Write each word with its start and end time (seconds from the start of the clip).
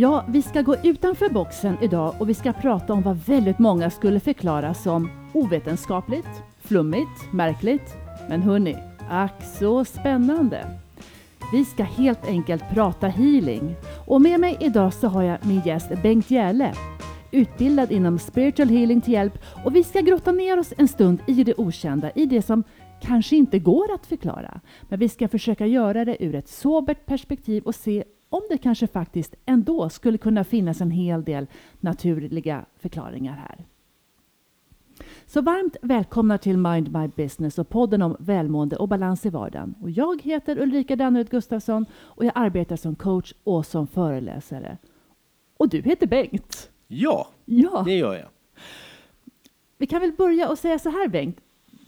Ja, 0.00 0.24
vi 0.28 0.42
ska 0.42 0.62
gå 0.62 0.76
utanför 0.82 1.28
boxen 1.28 1.76
idag 1.80 2.14
och 2.18 2.28
vi 2.28 2.34
ska 2.34 2.52
prata 2.52 2.92
om 2.92 3.02
vad 3.02 3.16
väldigt 3.16 3.58
många 3.58 3.90
skulle 3.90 4.20
förklara 4.20 4.74
som 4.74 5.10
ovetenskapligt, 5.32 6.42
flummigt, 6.60 7.32
märkligt. 7.32 7.94
Men 8.28 8.42
hörni, 8.42 8.76
ack 9.10 9.42
så 9.58 9.84
spännande! 9.84 10.66
Vi 11.52 11.64
ska 11.64 11.82
helt 11.82 12.26
enkelt 12.26 12.62
prata 12.70 13.06
healing. 13.06 13.76
Och 14.06 14.22
med 14.22 14.40
mig 14.40 14.56
idag 14.60 14.94
så 14.94 15.08
har 15.08 15.22
jag 15.22 15.46
min 15.46 15.62
gäst 15.64 15.88
Bengt 16.02 16.30
Järle, 16.30 16.74
utbildad 17.30 17.92
inom 17.92 18.18
spiritual 18.18 18.68
healing 18.68 19.00
till 19.00 19.12
hjälp 19.12 19.38
och 19.64 19.76
vi 19.76 19.84
ska 19.84 20.00
grotta 20.00 20.32
ner 20.32 20.58
oss 20.58 20.72
en 20.76 20.88
stund 20.88 21.18
i 21.26 21.44
det 21.44 21.54
okända, 21.58 22.10
i 22.10 22.26
det 22.26 22.42
som 22.42 22.64
kanske 23.02 23.36
inte 23.36 23.58
går 23.58 23.94
att 23.94 24.06
förklara. 24.06 24.60
Men 24.82 24.98
vi 24.98 25.08
ska 25.08 25.28
försöka 25.28 25.66
göra 25.66 26.04
det 26.04 26.24
ur 26.24 26.34
ett 26.34 26.48
sobert 26.48 27.06
perspektiv 27.06 27.62
och 27.62 27.74
se 27.74 28.04
om 28.30 28.42
det 28.50 28.58
kanske 28.58 28.86
faktiskt 28.86 29.34
ändå 29.46 29.88
skulle 29.88 30.18
kunna 30.18 30.44
finnas 30.44 30.80
en 30.80 30.90
hel 30.90 31.24
del 31.24 31.46
naturliga 31.80 32.64
förklaringar 32.78 33.32
här. 33.36 33.64
Så 35.26 35.40
varmt 35.40 35.76
välkomna 35.82 36.38
till 36.38 36.56
Mind 36.56 36.92
My 36.96 37.08
Business 37.08 37.58
och 37.58 37.68
podden 37.68 38.02
om 38.02 38.16
välmående 38.18 38.76
och 38.76 38.88
balans 38.88 39.26
i 39.26 39.30
vardagen. 39.30 39.74
Och 39.80 39.90
jag 39.90 40.22
heter 40.22 40.58
Ulrika 40.62 40.96
Danneryd 40.96 41.30
Gustafsson 41.30 41.86
och 41.94 42.24
jag 42.24 42.32
arbetar 42.34 42.76
som 42.76 42.94
coach 42.94 43.32
och 43.44 43.66
som 43.66 43.86
föreläsare. 43.86 44.78
Och 45.56 45.68
du 45.68 45.82
heter 45.82 46.06
Bengt? 46.06 46.70
Ja, 46.88 47.28
Ja. 47.44 47.82
det 47.86 47.94
gör 47.96 48.14
jag. 48.14 48.28
Vi 49.78 49.86
kan 49.86 50.00
väl 50.00 50.12
börja 50.12 50.48
och 50.48 50.58
säga 50.58 50.78
så 50.78 50.90
här 50.90 51.08
Bengt. 51.08 51.36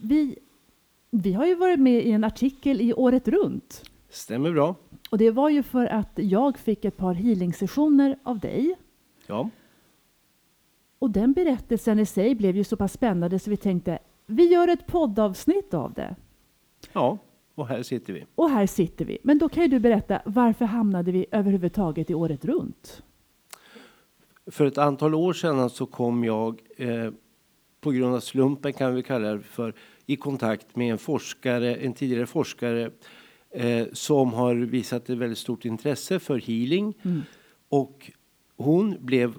Vi, 0.01 0.35
vi 1.11 1.33
har 1.33 1.45
ju 1.45 1.55
varit 1.55 1.79
med 1.79 2.05
i 2.05 2.11
en 2.11 2.23
artikel 2.23 2.81
i 2.81 2.93
Året 2.93 3.27
Runt. 3.27 3.83
Stämmer 4.09 4.51
bra. 4.51 4.75
Och 5.13 5.19
det 5.19 5.31
var 5.31 5.49
ju 5.49 5.63
för 5.63 5.85
att 5.85 6.11
jag 6.15 6.57
fick 6.57 6.85
ett 6.85 6.97
par 6.97 7.13
healing-sessioner 7.13 8.17
av 8.23 8.39
dig. 8.39 8.75
Ja, 9.27 9.49
Och 10.99 11.09
den 11.09 11.33
berättelsen 11.33 11.99
i 11.99 12.05
sig 12.05 12.35
blev 12.35 12.55
ju 12.55 12.63
så 12.63 12.77
pass 12.77 12.93
spännande 12.93 13.39
så 13.39 13.49
vi 13.49 13.57
tänkte 13.57 13.99
vi 14.25 14.43
gör 14.43 14.67
ett 14.67 14.87
poddavsnitt 14.87 15.73
av 15.73 15.93
det. 15.93 16.15
ja, 16.93 17.17
och 17.55 17.67
här 17.67 17.83
sitter 17.83 18.13
vi. 18.13 18.25
Och 18.35 18.49
här 18.49 18.67
sitter 18.67 19.05
vi. 19.05 19.17
Men 19.23 19.37
då 19.37 19.49
kan 19.49 19.63
ju 19.63 19.69
du 19.69 19.79
berätta 19.79 20.21
varför 20.25 20.65
hamnade 20.65 21.11
vi 21.11 21.25
överhuvudtaget 21.31 22.09
i 22.09 22.13
Året 22.13 22.45
Runt? 22.45 23.03
För 24.45 24.65
ett 24.65 24.77
antal 24.77 25.15
år 25.15 25.33
sedan 25.33 25.69
så 25.69 25.85
kom 25.85 26.23
jag 26.23 26.61
eh, 26.77 27.11
på 27.81 27.91
grund 27.91 28.15
av 28.15 28.19
slumpen 28.19 28.73
kan 28.73 28.95
vi 28.95 29.03
kalla 29.03 29.33
det 29.33 29.41
för 29.41 29.73
i 30.05 30.15
kontakt 30.15 30.75
med 30.75 30.91
en 30.91 30.97
forskare, 30.97 31.75
en 31.75 31.93
tidigare 31.93 32.25
forskare 32.25 32.91
eh, 33.53 33.87
som 33.93 34.33
har 34.33 34.55
visat 34.55 35.09
ett 35.09 35.17
väldigt 35.17 35.37
stort 35.37 35.65
intresse 35.65 36.19
för 36.19 36.39
healing. 36.39 36.93
Och 37.69 38.11
hon 38.57 38.97
blev 38.99 39.33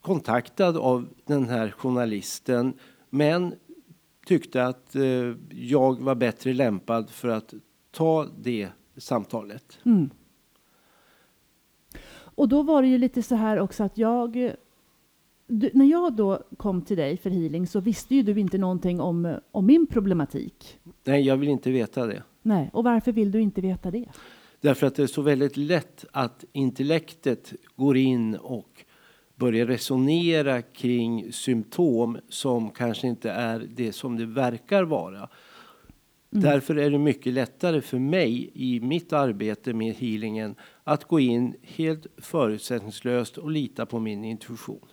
kontaktad 0.00 0.76
av 0.76 1.08
den 1.26 1.48
här 1.48 1.70
journalisten 1.70 2.74
men 3.10 3.54
tyckte 4.26 4.66
att 4.66 4.94
eh, 4.94 5.34
jag 5.50 6.00
var 6.00 6.14
bättre 6.14 6.52
lämpad 6.52 7.10
för 7.10 7.28
att 7.28 7.54
ta 7.90 8.26
det 8.38 8.68
samtalet. 8.96 9.78
Och 12.34 12.48
då 12.48 12.62
var 12.62 12.82
det 12.82 12.88
ju 12.88 12.98
lite 12.98 13.22
så 13.22 13.34
här 13.34 13.58
också 13.58 13.84
att 13.84 13.98
jag 13.98 14.54
du, 15.46 15.70
när 15.74 15.84
jag 15.84 16.12
då 16.12 16.42
kom 16.56 16.82
till 16.82 16.96
dig 16.96 17.16
för 17.16 17.30
healing 17.30 17.66
så 17.66 17.80
visste 17.80 18.14
ju 18.14 18.22
du 18.22 18.40
inte 18.40 18.58
någonting 18.58 19.00
om, 19.00 19.36
om 19.50 19.66
min 19.66 19.86
problematik. 19.86 20.78
Nej, 21.04 21.22
jag 21.22 21.36
vill 21.36 21.48
inte 21.48 21.70
veta 21.70 22.06
det. 22.06 22.22
Nej, 22.42 22.70
och 22.72 22.84
varför 22.84 23.12
vill 23.12 23.30
du 23.30 23.40
inte 23.40 23.60
veta 23.60 23.90
det? 23.90 24.04
Därför 24.60 24.86
att 24.86 24.94
det 24.94 25.02
är 25.02 25.06
så 25.06 25.22
väldigt 25.22 25.56
lätt 25.56 26.04
att 26.12 26.44
intellektet 26.52 27.52
går 27.76 27.96
in 27.96 28.34
och 28.36 28.84
börjar 29.34 29.66
resonera 29.66 30.62
kring 30.62 31.32
symptom 31.32 32.18
som 32.28 32.70
kanske 32.70 33.06
inte 33.06 33.30
är 33.30 33.66
det 33.74 33.92
som 33.92 34.16
det 34.16 34.26
verkar 34.26 34.84
vara. 34.84 35.28
Därför 36.30 36.76
är 36.76 36.90
det 36.90 36.98
mycket 36.98 37.32
lättare 37.32 37.80
för 37.80 37.98
mig 37.98 38.50
i 38.54 38.80
mitt 38.80 39.12
arbete 39.12 39.72
med 39.72 39.94
healingen 39.94 40.54
att 40.84 41.04
gå 41.04 41.20
in 41.20 41.54
helt 41.62 42.06
förutsättningslöst 42.16 43.38
och 43.38 43.50
lita 43.50 43.86
på 43.86 43.98
min 43.98 44.24
intuition. 44.24 44.86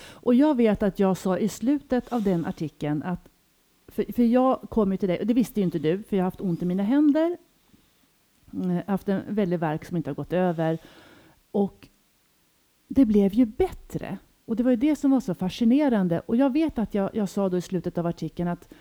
Och 0.00 0.34
jag 0.34 0.56
vet 0.56 0.82
att 0.82 0.98
jag 0.98 1.16
sa 1.16 1.38
i 1.38 1.48
slutet 1.48 2.12
av 2.12 2.22
den 2.22 2.46
artikeln 2.46 3.02
att, 3.02 3.28
för, 3.98 4.12
för 4.12 4.22
jag 4.22 4.60
kom 4.60 4.92
ju 4.92 4.98
till 4.98 5.08
dig, 5.08 5.20
och 5.20 5.26
det 5.26 5.34
visste 5.34 5.60
ju 5.60 5.64
inte 5.64 5.78
du, 5.78 6.02
för 6.02 6.16
jag 6.16 6.24
har 6.24 6.26
haft 6.26 6.40
ont 6.40 6.62
i 6.62 6.64
mina 6.64 6.82
händer, 6.82 7.36
mm, 8.52 8.82
haft 8.86 9.08
en 9.08 9.22
väldig 9.28 9.58
värk 9.58 9.84
som 9.84 9.96
inte 9.96 10.10
har 10.10 10.14
gått 10.14 10.32
över. 10.32 10.78
Och 11.50 11.88
det 12.88 13.04
blev 13.04 13.34
ju 13.34 13.44
bättre. 13.44 14.18
Och 14.44 14.56
det 14.56 14.62
var 14.62 14.70
ju 14.70 14.76
det 14.76 14.96
som 14.96 15.10
var 15.10 15.20
så 15.20 15.34
fascinerande. 15.34 16.20
Och 16.20 16.36
jag 16.36 16.52
vet 16.52 16.78
att 16.78 16.94
jag, 16.94 17.10
jag 17.12 17.28
sa 17.28 17.48
då 17.48 17.56
i 17.56 17.60
slutet 17.60 17.98
av 17.98 18.06
artikeln 18.06 18.48
att 18.48 18.74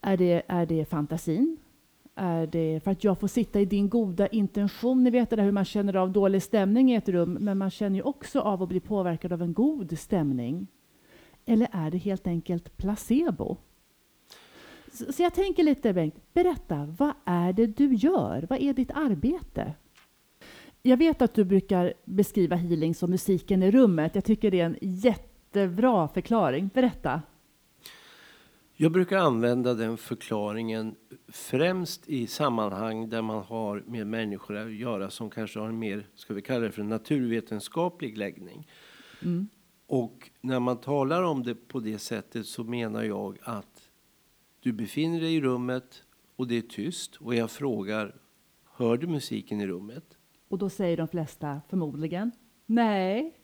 är 0.00 0.16
det, 0.16 0.42
är 0.46 0.66
det 0.66 0.84
fantasin? 0.84 1.56
Är 2.14 2.46
det 2.46 2.80
för 2.84 2.90
att 2.90 3.04
jag 3.04 3.20
får 3.20 3.28
sitta 3.28 3.60
i 3.60 3.64
din 3.64 3.88
goda 3.88 4.26
intention? 4.26 5.04
Ni 5.04 5.10
vet 5.10 5.30
det 5.30 5.36
där 5.36 5.44
hur 5.44 5.52
man 5.52 5.64
känner 5.64 5.96
av 5.96 6.12
dålig 6.12 6.42
stämning 6.42 6.92
i 6.92 6.94
ett 6.94 7.08
rum, 7.08 7.38
men 7.40 7.58
man 7.58 7.70
känner 7.70 7.96
ju 7.96 8.02
också 8.02 8.40
av 8.40 8.62
att 8.62 8.68
bli 8.68 8.80
påverkad 8.80 9.32
av 9.32 9.42
en 9.42 9.52
god 9.52 9.98
stämning. 9.98 10.66
Eller 11.46 11.68
är 11.72 11.90
det 11.90 11.98
helt 11.98 12.26
enkelt 12.26 12.76
placebo? 12.76 13.56
Så, 14.94 15.22
jag 15.22 15.34
tänker 15.34 15.62
lite, 15.62 15.92
Bengt, 15.92 16.14
berätta, 16.32 16.94
vad 16.98 17.12
är 17.24 17.52
det 17.52 17.66
du 17.66 17.94
gör? 17.94 18.46
Vad 18.50 18.62
är 18.62 18.72
ditt 18.72 18.90
arbete? 18.90 19.74
Jag 20.82 20.96
vet 20.96 21.22
att 21.22 21.34
du 21.34 21.44
brukar 21.44 21.94
beskriva 22.04 22.56
healing 22.56 22.94
som 22.94 23.10
musiken 23.10 23.62
i 23.62 23.70
rummet. 23.70 24.14
Jag 24.14 24.24
tycker 24.24 24.50
det 24.50 24.60
är 24.60 24.66
en 24.66 24.78
jättebra 24.80 26.08
förklaring. 26.08 26.70
Berätta. 26.74 27.22
Jag 28.76 28.92
brukar 28.92 29.18
använda 29.18 29.74
den 29.74 29.96
förklaringen 29.96 30.94
främst 31.28 32.08
i 32.08 32.26
sammanhang 32.26 33.08
där 33.08 33.22
man 33.22 33.42
har 33.42 33.82
med 33.86 34.06
människor 34.06 34.56
att 34.56 34.72
göra 34.72 35.10
som 35.10 35.30
kanske 35.30 35.58
har 35.60 35.68
en 35.68 35.78
mer, 35.78 36.06
ska 36.14 36.34
vi 36.34 36.42
kalla 36.42 36.60
det 36.60 36.72
för 36.72 36.82
en 36.82 36.88
naturvetenskaplig 36.88 38.18
läggning. 38.18 38.68
Och 39.86 40.30
när 40.40 40.60
man 40.60 40.76
talar 40.80 41.22
om 41.22 41.42
det 41.42 41.54
på 41.54 41.80
det 41.80 41.98
sättet 41.98 42.46
så 42.46 42.64
menar 42.64 43.02
jag 43.02 43.38
att 43.42 43.73
du 44.64 44.72
befinner 44.72 45.20
dig 45.20 45.34
i 45.34 45.40
rummet 45.40 46.04
och 46.36 46.46
det 46.46 46.54
är 46.56 46.62
tyst 46.62 47.16
och 47.16 47.34
jag 47.34 47.50
frågar, 47.50 48.14
hör 48.64 48.96
du 48.96 49.06
musiken 49.06 49.60
i 49.60 49.66
rummet? 49.66 50.18
Och 50.48 50.58
då 50.58 50.70
säger 50.70 50.96
de 50.96 51.08
flesta 51.08 51.60
förmodligen 51.68 52.30
nej. 52.66 53.38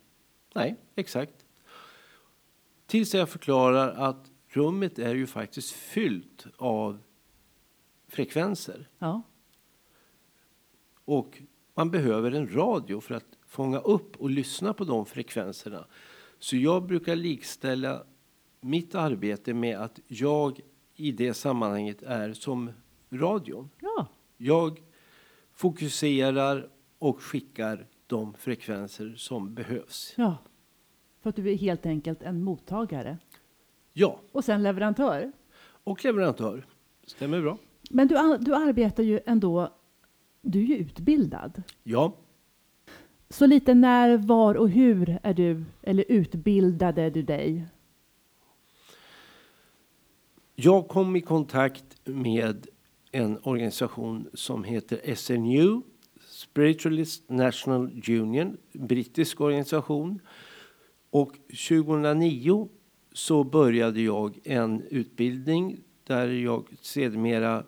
Nej, 0.55 0.75
exakt. 0.95 1.45
Tills 2.85 3.13
jag 3.13 3.29
förklarar 3.29 4.09
att 4.09 4.31
rummet 4.47 4.99
är 4.99 5.15
ju 5.15 5.27
faktiskt 5.27 5.71
fyllt 5.71 6.47
av 6.57 6.99
frekvenser. 8.07 8.89
Ja. 8.99 9.21
Och 11.05 11.41
man 11.73 11.91
behöver 11.91 12.31
en 12.31 12.55
radio 12.55 12.99
för 12.99 13.15
att 13.15 13.37
fånga 13.45 13.79
upp 13.79 14.15
och 14.15 14.29
lyssna 14.29 14.73
på 14.73 14.83
de 14.83 15.05
frekvenserna. 15.05 15.85
Så 16.39 16.57
jag 16.57 16.83
brukar 16.83 17.15
likställa 17.15 18.03
mitt 18.61 18.95
arbete 18.95 19.53
med 19.53 19.77
att 19.77 19.99
jag 20.07 20.61
i 21.01 21.11
det 21.11 21.33
sammanhanget 21.33 22.01
är 22.03 22.33
som 22.33 22.71
radion. 23.11 23.69
ja. 23.81 24.07
Jag 24.37 24.79
fokuserar 25.53 26.69
och 26.99 27.21
skickar 27.21 27.85
de 28.07 28.33
frekvenser 28.33 29.13
som 29.17 29.53
behövs. 29.53 30.13
Ja. 30.17 30.37
För 31.21 31.29
att 31.29 31.35
du 31.35 31.49
är 31.51 31.55
helt 31.57 31.85
enkelt 31.85 32.21
en 32.23 32.43
mottagare. 32.43 33.17
Ja, 33.93 34.19
Och 34.31 34.43
sen 34.43 34.63
leverantör. 34.63 35.31
och 35.83 36.05
leverantör. 36.05 36.65
Stämmer 37.07 37.41
bra. 37.41 37.57
Men 37.89 38.07
du, 38.07 38.37
du 38.39 38.55
arbetar 38.55 39.03
ju 39.03 39.19
ändå, 39.25 39.73
du 40.41 40.59
är 40.59 40.65
ju 40.65 40.75
utbildad. 40.77 41.63
Ja, 41.83 42.15
Så 43.29 43.45
lite 43.45 43.73
när, 43.73 44.17
var 44.17 44.55
och 44.55 44.69
hur 44.69 45.19
är 45.23 45.33
du, 45.33 45.63
eller 45.81 46.05
utbildade 46.07 47.09
du 47.09 47.21
dig? 47.21 47.65
Jag 50.63 50.87
kom 50.87 51.15
i 51.15 51.21
kontakt 51.21 52.07
med 52.07 52.67
en 53.11 53.37
organisation 53.43 54.27
som 54.33 54.63
heter 54.63 55.15
SNU, 55.15 55.81
Spiritualist 56.29 57.29
National 57.29 58.01
Union, 58.09 58.57
brittisk 58.73 59.41
organisation. 59.41 60.19
Och 61.09 61.31
2009 61.69 62.69
så 63.13 63.43
började 63.43 64.01
jag 64.01 64.39
en 64.43 64.81
utbildning 64.81 65.79
där 66.03 66.27
jag 66.27 66.67
sedermera 66.81 67.63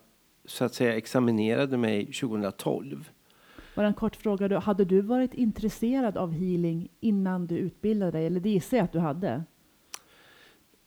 så 0.46 0.66
att 0.66 0.74
säga 0.74 0.98
examinerade 0.98 1.78
mig 1.78 2.06
2012. 2.06 3.10
Bara 3.76 3.88
en 3.88 3.94
kort 3.94 4.16
fråga, 4.16 4.48
då. 4.48 4.60
hade 4.60 4.86
du 4.86 5.02
varit 5.02 5.34
intresserad 5.34 6.18
av 6.18 6.32
healing 6.32 6.90
innan 7.00 7.48
du 7.48 7.58
utbildade 7.58 8.12
dig? 8.12 8.26
Eller 8.26 8.40
det 8.40 8.50
gissar 8.50 8.78
jag 8.78 8.84
att 8.84 8.94
du 8.94 9.00
hade. 9.00 9.44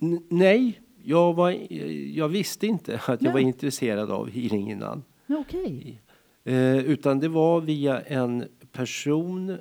N- 0.02 0.26
nej, 0.28 0.80
jag, 1.06 1.34
var, 1.34 1.72
jag 2.14 2.28
visste 2.28 2.66
inte 2.66 2.94
att 2.94 3.08
jag 3.08 3.22
Nej. 3.22 3.32
var 3.32 3.40
intresserad 3.40 4.10
av 4.10 4.30
healing 4.30 4.70
innan. 4.70 5.04
Okej. 5.28 6.00
Eh, 6.44 6.76
utan 6.78 7.20
det 7.20 7.28
var 7.28 7.60
via 7.60 8.00
en 8.00 8.44
person 8.72 9.58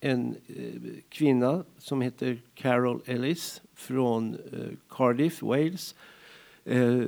en 0.00 0.36
eh, 0.46 0.80
kvinna 1.08 1.64
som 1.78 2.00
heter 2.00 2.38
Carol 2.54 3.00
Ellis 3.06 3.62
från 3.74 4.34
eh, 4.34 4.68
Cardiff, 4.88 5.42
Wales. 5.42 5.94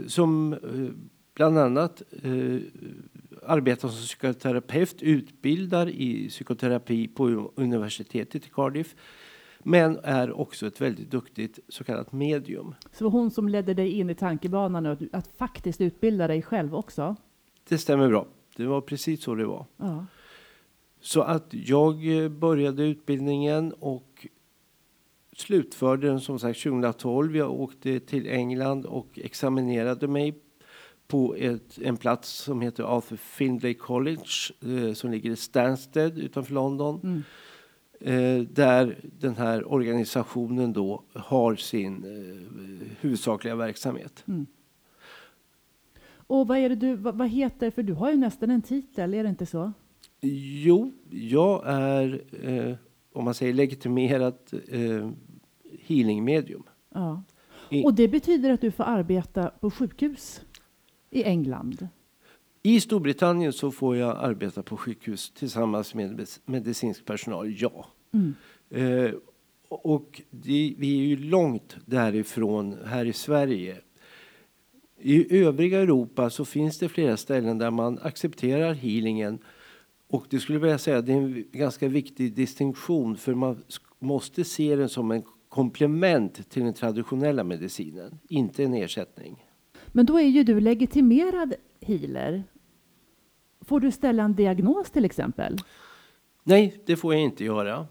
Som 0.07 0.57
bland 1.35 1.59
annat 1.59 2.03
arbetar 3.47 3.89
som 3.89 4.05
psykoterapeut, 4.05 5.03
utbildar 5.03 5.89
i 5.89 6.29
psykoterapi 6.29 7.09
på 7.09 7.53
universitetet 7.55 8.47
i 8.47 8.49
Cardiff. 8.49 8.95
Men 9.63 9.99
är 10.03 10.33
också 10.41 10.67
ett 10.67 10.81
väldigt 10.81 11.11
duktigt 11.11 11.59
så 11.69 11.85
kallat 11.85 12.13
medium. 12.13 12.75
Så 12.93 13.09
hon 13.09 13.31
som 13.31 13.49
ledde 13.49 13.75
dig 13.75 13.89
in 13.89 14.11
i 14.11 14.15
tankebanan 14.15 14.87
att, 14.87 14.99
att 15.13 15.27
faktiskt 15.27 15.81
utbilda 15.81 16.27
dig 16.27 16.43
själv 16.43 16.75
också? 16.75 17.17
Det 17.69 17.79
stämmer 17.79 18.09
bra. 18.09 18.27
Det 18.57 18.67
var 18.67 18.81
precis 18.81 19.23
så 19.23 19.35
det 19.35 19.47
var. 19.47 19.67
Ja. 19.77 20.07
Så 21.01 21.23
att 21.23 21.47
jag 21.51 22.23
eh, 22.23 22.29
började 22.29 22.83
utbildningen 22.83 23.73
och 23.73 24.27
slutförde 25.37 26.07
den 26.07 26.21
som 26.21 26.39
sagt 26.39 26.63
2012. 26.63 27.37
Jag 27.37 27.51
åkte 27.51 28.01
till 28.01 28.27
England 28.27 28.87
och 28.87 29.19
examinerade 29.19 30.09
mig 30.09 30.35
på 31.07 31.35
ett, 31.35 31.79
en 31.83 31.97
plats 31.97 32.29
som 32.31 32.61
heter 32.61 32.83
Arthur 32.83 33.17
Findlay 33.17 33.75
College 33.75 34.53
eh, 34.61 34.93
som 34.93 35.11
ligger 35.11 35.31
i 35.31 35.37
Stansted 35.37 36.19
utanför 36.19 36.55
London. 36.55 37.01
Mm. 37.03 37.23
Eh, 38.01 38.41
där 38.41 38.99
den 39.19 39.37
här 39.37 39.73
organisationen 39.73 40.73
då 40.73 41.03
har 41.13 41.57
sin 41.57 42.05
eh, 42.05 42.93
huvudsakliga 43.01 43.57
verksamhet. 43.57 44.25
Mm. 44.29 44.47
Och 46.13 46.49
vad 46.49 46.59
är 46.59 46.69
det 46.69 46.75
du, 46.75 46.95
vad, 46.95 47.15
vad 47.15 47.29
heter, 47.29 47.71
för 47.71 47.83
du 47.83 47.93
har 47.93 48.11
ju 48.11 48.17
nästan 48.17 48.51
en 48.51 48.63
titel, 48.63 49.15
är 49.15 49.23
det 49.23 49.29
inte 49.29 49.47
så? 49.47 49.73
Jo, 50.21 50.93
jag 51.11 51.63
är, 51.67 52.23
eh, 52.43 52.77
om 53.13 53.25
man 53.25 53.35
säger 53.35 53.55
legitimerat 53.55 54.53
eh, 54.69 55.11
healingmedium. 55.81 56.63
Ja. 56.95 57.23
Och 57.85 57.95
det 57.95 58.09
betyder 58.09 58.53
att 58.53 58.61
du 58.61 58.71
får 58.71 58.85
arbeta 58.85 59.51
på 59.61 59.71
sjukhus 59.71 60.43
i 61.11 61.25
England? 61.25 61.89
I 62.63 62.81
Storbritannien 62.81 63.53
så 63.53 63.71
får 63.71 63.97
jag 63.97 64.17
arbeta 64.21 64.63
på 64.63 64.77
sjukhus 64.77 65.31
tillsammans 65.31 65.95
med 65.95 66.27
medicinsk 66.45 67.05
personal, 67.05 67.55
ja. 67.59 67.87
Mm. 68.13 68.35
Eh, 68.71 69.15
och 69.69 70.23
det, 70.31 70.75
vi 70.79 71.01
är 71.01 71.05
ju 71.05 71.17
långt 71.17 71.77
därifrån 71.87 72.77
här 72.85 73.05
i 73.05 73.13
Sverige. 73.13 73.77
I 74.99 75.43
övriga 75.43 75.81
Europa 75.81 76.31
så 76.31 76.45
finns 76.45 76.79
det 76.79 76.89
flera 76.89 77.17
ställen 77.17 77.59
där 77.59 77.71
man 77.71 77.99
accepterar 78.03 78.75
healingen. 78.75 79.39
Och 80.09 80.27
det 80.31 80.41
skulle 80.41 80.69
jag 80.69 80.81
säga 80.81 81.03
det 81.03 81.13
är 81.13 81.17
en 81.17 81.45
ganska 81.53 81.89
viktig 81.89 82.35
distinktion 82.35 83.17
för 83.17 83.35
man 83.35 83.63
måste 83.99 84.45
se 84.45 84.77
den 84.77 84.89
som 84.89 85.11
en 85.11 85.23
komplement 85.49 86.51
till 86.51 86.65
den 86.65 86.75
traditionella 86.75 87.45
medicinen, 87.45 88.19
inte 88.29 88.65
en 88.65 88.75
ersättning. 88.75 89.45
Men 89.93 90.07
då 90.07 90.19
är 90.21 90.27
ju 90.27 90.45
du 90.45 90.61
legitimerad 90.61 91.55
healer. 91.81 92.45
Får 93.61 93.81
du 93.81 93.91
ställa 93.91 94.23
en 94.23 94.35
diagnos 94.35 94.91
till 94.91 95.05
exempel? 95.05 95.59
Nej, 96.45 96.83
det 96.87 96.97
får 96.97 97.15
jag 97.15 97.23
inte 97.23 97.45
göra. 97.45 97.87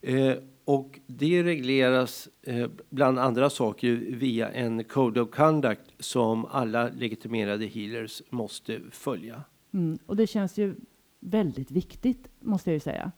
Eh, 0.00 0.34
och 0.64 1.00
det 1.06 1.42
regleras 1.42 2.28
eh, 2.42 2.70
bland 2.90 3.18
andra 3.18 3.50
saker 3.50 3.90
via 4.08 4.50
en 4.50 4.84
Code 4.84 5.20
of 5.20 5.30
Conduct 5.30 5.80
som 5.98 6.44
alla 6.44 6.88
legitimerade 6.88 7.66
healers 7.66 8.22
måste 8.30 8.80
följa. 8.90 9.44
Mm. 9.74 9.98
Och 10.06 10.16
det 10.16 10.26
känns 10.26 10.58
ju 10.58 10.74
väldigt 11.20 11.70
viktigt, 11.70 12.28
måste 12.40 12.70
jag 12.70 12.74
ju 12.74 12.80
säga. 12.80 13.12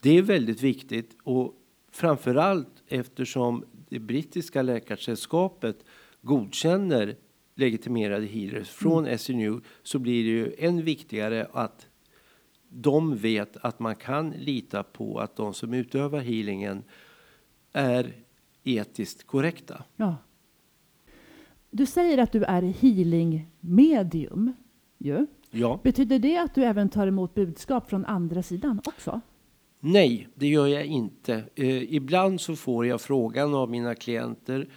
Det 0.00 0.18
är 0.18 0.22
väldigt 0.22 0.62
viktigt 0.62 1.16
och 1.22 1.54
framförallt 1.92 2.82
eftersom 2.86 3.64
det 3.88 3.98
brittiska 3.98 4.62
läkarsällskapet 4.62 5.84
godkänner 6.22 7.16
legitimerade 7.54 8.26
healers 8.26 8.70
från 8.70 9.18
SNU 9.18 9.60
så 9.82 9.98
blir 9.98 10.24
det 10.24 10.30
ju 10.30 10.54
än 10.58 10.84
viktigare 10.84 11.46
att 11.52 11.86
de 12.68 13.16
vet 13.16 13.56
att 13.56 13.78
man 13.78 13.96
kan 13.96 14.30
lita 14.30 14.82
på 14.82 15.18
att 15.18 15.36
de 15.36 15.54
som 15.54 15.74
utövar 15.74 16.20
healingen 16.20 16.82
är 17.72 18.12
etiskt 18.64 19.26
korrekta. 19.26 19.84
Ja. 19.96 20.16
Du 21.70 21.86
säger 21.86 22.18
att 22.18 22.32
du 22.32 22.44
är 22.44 22.62
healing 22.62 23.46
medium. 23.60 24.52
Ju. 24.98 25.26
Ja. 25.50 25.80
Betyder 25.82 26.18
det 26.18 26.38
att 26.38 26.54
du 26.54 26.64
även 26.64 26.88
tar 26.88 27.06
emot 27.06 27.34
budskap 27.34 27.90
från 27.90 28.04
andra 28.04 28.42
sidan 28.42 28.80
också? 28.84 29.20
Nej, 29.80 30.28
det 30.34 30.46
gör 30.46 30.66
jag 30.66 30.84
inte. 30.84 31.44
Eh, 31.54 31.94
ibland 31.94 32.40
så 32.40 32.56
får 32.56 32.86
jag 32.86 33.00
frågan 33.00 33.54
av 33.54 33.70
mina 33.70 33.94
klienter 33.94 34.68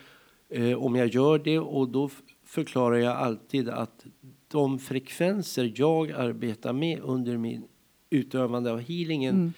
eh, 0.50 0.83
om 0.83 0.95
jag 0.95 1.07
gör 1.07 1.39
det 1.39 1.59
och 1.59 1.89
då 1.89 2.09
förklarar 2.47 2.97
jag 2.97 3.17
alltid 3.17 3.69
att 3.69 4.05
de 4.47 4.79
frekvenser 4.79 5.73
jag 5.75 6.11
arbetar 6.11 6.73
med 6.73 6.99
under 6.99 7.38
min 7.38 7.67
utövande 8.09 8.71
av 8.71 8.79
healingen 8.79 9.35
Mm. 9.35 9.53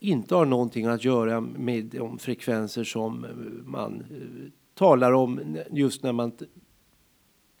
inte 0.00 0.34
har 0.34 0.46
någonting 0.46 0.86
att 0.86 1.04
göra 1.04 1.40
med 1.40 1.84
de 1.84 2.18
frekvenser 2.18 2.84
som 2.84 3.26
man 3.64 4.00
eh, 4.00 4.50
talar 4.74 5.12
om 5.12 5.58
just 5.70 6.02
när 6.02 6.12
man 6.12 6.32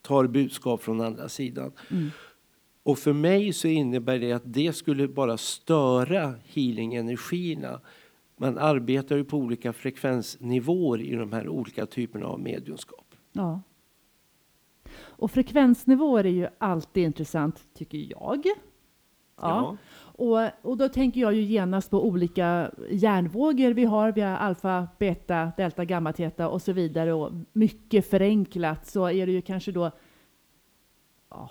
tar 0.02 0.26
budskap 0.26 0.82
från 0.82 1.00
andra 1.00 1.28
sidan. 1.28 1.72
Mm. 1.90 2.10
Och 2.82 2.98
för 2.98 3.12
mig 3.12 3.52
så 3.52 3.68
innebär 3.68 4.18
det 4.18 4.32
att 4.32 4.42
det 4.44 4.72
skulle 4.72 5.08
bara 5.08 5.36
störa 5.36 6.34
healing-energierna. 6.44 7.80
Man 8.36 8.58
arbetar 8.58 9.16
ju 9.16 9.24
på 9.24 9.36
olika 9.36 9.72
frekvensnivåer 9.72 11.00
i 11.00 11.14
de 11.14 11.32
här 11.32 11.48
olika 11.48 11.86
typerna 11.86 12.26
av 12.26 12.40
mediumskap. 12.40 13.14
Ja. 13.32 13.60
Och 15.02 15.30
frekvensnivåer 15.30 16.26
är 16.26 16.30
ju 16.30 16.48
alltid 16.58 17.04
intressant, 17.04 17.74
tycker 17.74 17.98
jag. 17.98 18.46
Ja. 19.40 19.76
Och, 20.20 20.38
och 20.62 20.76
då 20.76 20.88
tänker 20.88 21.20
jag 21.20 21.34
ju 21.34 21.42
genast 21.42 21.90
på 21.90 22.06
olika 22.06 22.70
hjärnvågor 22.90 23.70
vi 23.70 23.84
har. 23.84 24.12
Vi 24.12 24.20
har 24.20 24.36
alfa, 24.36 24.88
beta, 24.98 25.52
delta, 25.56 25.84
gamma, 25.84 26.12
teta 26.12 26.48
och 26.48 26.62
så 26.62 26.72
vidare. 26.72 27.12
Och 27.12 27.32
mycket 27.52 28.10
förenklat 28.10 28.86
så 28.86 29.10
är 29.10 29.26
det 29.26 29.32
ju 29.32 29.42
kanske 29.42 29.72
då... 29.72 29.90
Ja, 31.30 31.50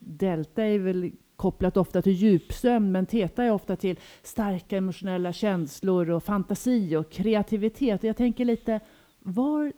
delta 0.00 0.62
är 0.62 0.78
väl 0.78 1.12
kopplat 1.36 1.76
ofta 1.76 2.02
till 2.02 2.12
djupsömn, 2.12 2.92
men 2.92 3.06
teta 3.06 3.44
är 3.44 3.50
ofta 3.50 3.76
till 3.76 3.98
starka 4.22 4.76
emotionella 4.76 5.32
känslor 5.32 6.10
och 6.10 6.24
fantasi 6.24 6.96
och 6.96 7.10
kreativitet. 7.10 8.00
Och 8.00 8.08
jag 8.08 8.16
tänker 8.16 8.44
lite, 8.44 8.80
var 9.18 9.72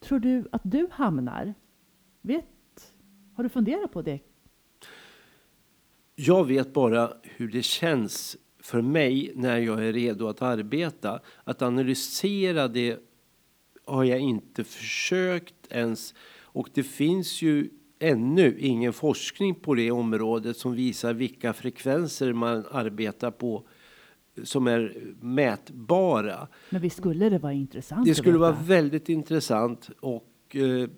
tror 0.00 0.18
du 0.18 0.48
att 0.52 0.62
du 0.64 0.88
hamnar? 0.92 1.54
Vet, 2.26 2.92
har 3.34 3.44
du 3.44 3.48
funderat 3.48 3.92
på 3.92 4.02
det? 4.02 4.20
Jag 6.14 6.46
vet 6.46 6.72
bara 6.72 7.12
hur 7.22 7.48
det 7.48 7.62
känns 7.62 8.36
för 8.62 8.82
mig 8.82 9.32
när 9.34 9.58
jag 9.58 9.86
är 9.86 9.92
redo 9.92 10.28
att 10.28 10.42
arbeta. 10.42 11.20
Att 11.44 11.62
analysera 11.62 12.68
det 12.68 12.98
har 13.84 14.04
jag 14.04 14.20
inte 14.20 14.64
försökt 14.64 15.54
ens. 15.70 16.14
Och 16.42 16.68
det 16.74 16.82
finns 16.82 17.42
ju 17.42 17.70
ännu 17.98 18.58
ingen 18.58 18.92
forskning 18.92 19.54
på 19.54 19.74
det 19.74 19.90
området 19.90 20.56
som 20.56 20.74
visar 20.74 21.14
vilka 21.14 21.52
frekvenser 21.52 22.32
man 22.32 22.64
arbetar 22.70 23.30
på 23.30 23.66
som 24.42 24.66
är 24.66 25.14
mätbara. 25.20 26.48
Men 26.70 26.82
visst 26.82 26.96
skulle 26.96 27.28
det 27.28 27.38
vara 27.38 27.52
intressant 27.52 28.06
Det 28.06 28.14
skulle 28.14 28.38
vara 28.38 28.56
väldigt 28.66 29.08
intressant 29.08 29.90
och 30.00 30.56
eh, 30.56 30.88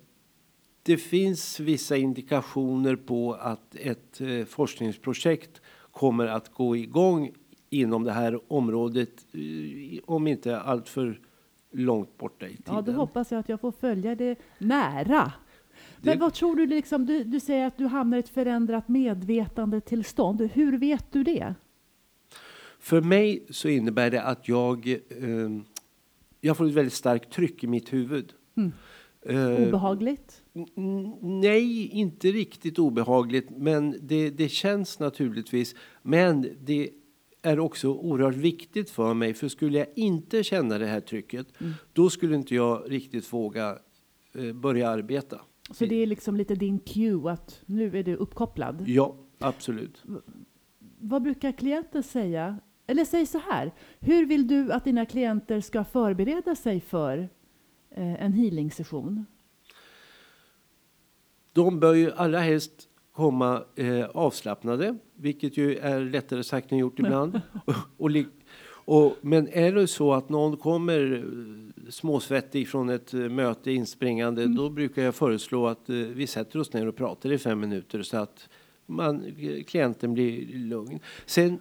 det 0.87 0.97
finns 0.97 1.59
vissa 1.59 1.97
indikationer 1.97 2.95
på 2.95 3.33
att 3.33 3.75
ett 3.75 4.21
eh, 4.21 4.45
forskningsprojekt 4.45 5.61
kommer 5.91 6.25
att 6.27 6.53
gå 6.53 6.75
igång 6.75 7.31
inom 7.69 8.03
det 8.03 8.11
här 8.11 8.39
området 8.53 9.25
eh, 9.33 9.99
om 10.05 10.27
inte 10.27 10.59
allt 10.59 10.89
för 10.89 11.19
långt 11.71 12.17
borta 12.17 12.47
i 12.47 12.49
tiden. 12.57 12.75
Ja, 12.75 12.81
då 12.81 12.91
hoppas 12.91 13.31
jag 13.31 13.39
att 13.39 13.49
jag 13.49 13.61
får 13.61 13.71
följa 13.71 14.15
det 14.15 14.35
nära. 14.57 15.31
Men 16.01 16.13
Det- 16.13 16.19
vad 16.19 16.33
tror 16.33 16.55
du, 16.55 16.65
liksom, 16.65 17.05
du, 17.05 17.23
du 17.23 17.39
säger 17.39 17.67
att 17.67 17.77
du 17.77 17.85
hamnar 17.85 18.17
i 18.17 18.19
ett 18.19 18.29
förändrat 18.29 18.87
medvetandetillstånd. 18.87 20.41
Hur 20.41 20.77
vet 20.77 21.11
du 21.11 21.23
det? 21.23 21.55
För 22.79 23.01
mig 23.01 23.45
så 23.49 23.67
innebär 23.69 24.11
det 24.11 24.21
att 24.23 24.47
jag, 24.47 24.87
eh, 24.87 25.49
jag 26.41 26.57
får 26.57 26.65
ett 26.67 26.73
väldigt 26.73 26.93
starkt 26.93 27.31
tryck 27.31 27.63
i 27.63 27.67
mitt 27.67 27.93
huvud. 27.93 28.33
Mm. 28.57 28.71
Eh, 29.21 29.67
Obehagligt? 29.67 30.43
Nej, 31.21 31.87
inte 31.87 32.31
riktigt 32.31 32.79
obehagligt, 32.79 33.49
men 33.49 33.95
det, 34.01 34.29
det 34.29 34.49
känns 34.49 34.99
naturligtvis. 34.99 35.75
Men 36.01 36.49
det 36.61 36.89
är 37.41 37.59
också 37.59 37.89
oerhört 37.89 38.35
viktigt 38.35 38.89
för 38.89 39.13
mig, 39.13 39.33
för 39.33 39.47
skulle 39.47 39.77
jag 39.77 39.87
inte 39.95 40.43
känna 40.43 40.77
det 40.77 40.85
här 40.85 41.01
trycket, 41.01 41.47
då 41.93 42.09
skulle 42.09 42.35
inte 42.35 42.55
jag 42.55 42.83
riktigt 42.87 43.33
våga 43.33 43.77
eh, 44.35 44.53
börja 44.53 44.89
arbeta. 44.89 45.41
Så 45.71 45.85
det 45.85 45.95
är 45.95 46.07
liksom 46.07 46.35
lite 46.35 46.55
din 46.55 46.79
cue 46.79 47.31
att 47.31 47.61
nu 47.65 47.97
är 47.97 48.03
du 48.03 48.15
uppkopplad. 48.15 48.83
Ja, 48.87 49.15
absolut. 49.39 50.03
Vad 50.99 51.21
brukar 51.21 51.51
klienter 51.51 52.01
säga 52.01 52.59
Eller 52.87 53.05
säg 53.05 53.25
så 53.25 53.37
här, 53.37 53.71
hur 53.99 54.25
vill 54.25 54.47
du 54.47 54.71
att 54.71 54.83
dina 54.83 55.05
klienter 55.05 55.61
ska 55.61 55.83
förbereda 55.83 56.55
sig 56.55 56.81
för 56.81 57.17
eh, 57.89 58.23
en 58.23 58.33
healing-session? 58.33 59.25
De 61.57 61.79
bör 61.79 61.93
ju 61.93 62.11
allra 62.11 62.39
helst 62.39 62.71
komma 63.11 63.63
eh, 63.75 64.05
avslappnade, 64.05 64.97
vilket 65.15 65.57
ju 65.57 65.77
är 65.77 65.99
lättare 65.99 66.43
sagt 66.43 66.71
än 66.71 66.77
gjort 66.77 66.99
ibland. 66.99 67.41
och, 67.97 68.11
och, 68.85 69.15
men 69.21 69.47
är 69.47 69.71
det 69.71 69.87
så 69.87 70.13
att 70.13 70.29
någon 70.29 70.57
kommer 70.57 71.13
eh, 71.13 71.89
småsvettig 71.89 72.67
från 72.67 72.89
ett 72.89 73.13
eh, 73.13 73.19
möte 73.19 73.71
inspringande, 73.71 74.43
mm. 74.43 74.55
då 74.55 74.69
brukar 74.69 75.01
jag 75.01 75.15
föreslå 75.15 75.67
att 75.67 75.89
eh, 75.89 75.95
vi 75.95 76.27
sätter 76.27 76.59
oss 76.59 76.73
ner 76.73 76.87
och 76.87 76.95
pratar 76.95 77.31
i 77.31 77.37
fem 77.37 77.59
minuter 77.59 78.01
så 78.01 78.17
att 78.17 78.49
man, 78.85 79.23
klienten 79.67 80.13
blir 80.13 80.57
lugn. 80.57 80.99
Sen, 81.25 81.59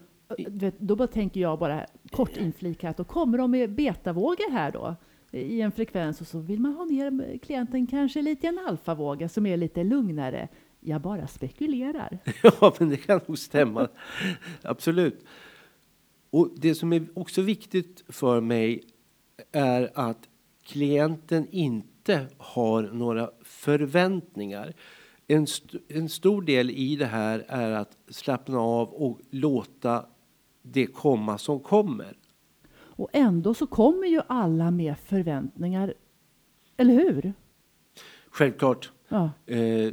vet, 0.48 0.78
då 0.78 0.96
bara 0.96 1.08
tänker 1.08 1.40
jag 1.40 1.58
bara 1.58 1.86
kort 2.10 2.36
inflikat, 2.36 2.96
då 2.96 3.04
kommer 3.04 3.38
de 3.38 3.50
med 3.50 3.74
betavågor 3.74 4.50
här 4.52 4.72
då 4.72 4.96
i 5.30 5.60
en 5.60 5.72
frekvens 5.72 6.20
och 6.20 6.26
så 6.26 6.38
vill 6.38 6.60
man 6.60 6.74
ha 6.74 6.84
ner 6.84 7.38
klienten 7.38 7.86
kanske 7.86 8.22
lite 8.22 8.46
i 8.46 8.48
en 8.48 8.58
alfavåga 8.58 9.28
som 9.28 9.46
är 9.46 9.56
lite 9.56 9.84
lugnare. 9.84 10.48
Jag 10.80 11.00
bara 11.00 11.26
spekulerar. 11.26 12.18
Ja, 12.60 12.74
men 12.78 12.88
det 12.88 12.96
kan 12.96 13.20
nog 13.26 13.38
stämma. 13.38 13.88
Absolut. 14.62 15.24
Och 16.30 16.50
det 16.56 16.74
som 16.74 16.92
är 16.92 17.06
också 17.14 17.42
viktigt 17.42 18.04
för 18.08 18.40
mig 18.40 18.84
är 19.52 19.90
att 19.94 20.28
klienten 20.62 21.46
inte 21.50 22.26
har 22.36 22.82
några 22.82 23.30
förväntningar. 23.42 24.74
En, 25.26 25.44
st 25.44 25.78
en 25.88 26.08
stor 26.08 26.42
del 26.42 26.70
i 26.70 26.96
det 26.96 27.06
här 27.06 27.44
är 27.48 27.70
att 27.70 27.96
slappna 28.08 28.60
av 28.60 28.88
och 28.88 29.20
låta 29.30 30.06
det 30.62 30.86
komma 30.86 31.38
som 31.38 31.60
kommer. 31.60 32.16
Och 32.96 33.10
ändå 33.12 33.54
så 33.54 33.66
kommer 33.66 34.06
ju 34.06 34.20
alla 34.26 34.70
med 34.70 34.98
förväntningar, 34.98 35.94
eller 36.76 36.94
hur? 36.94 37.32
Självklart. 38.30 38.92
Ja. 39.08 39.30
Eh, 39.46 39.92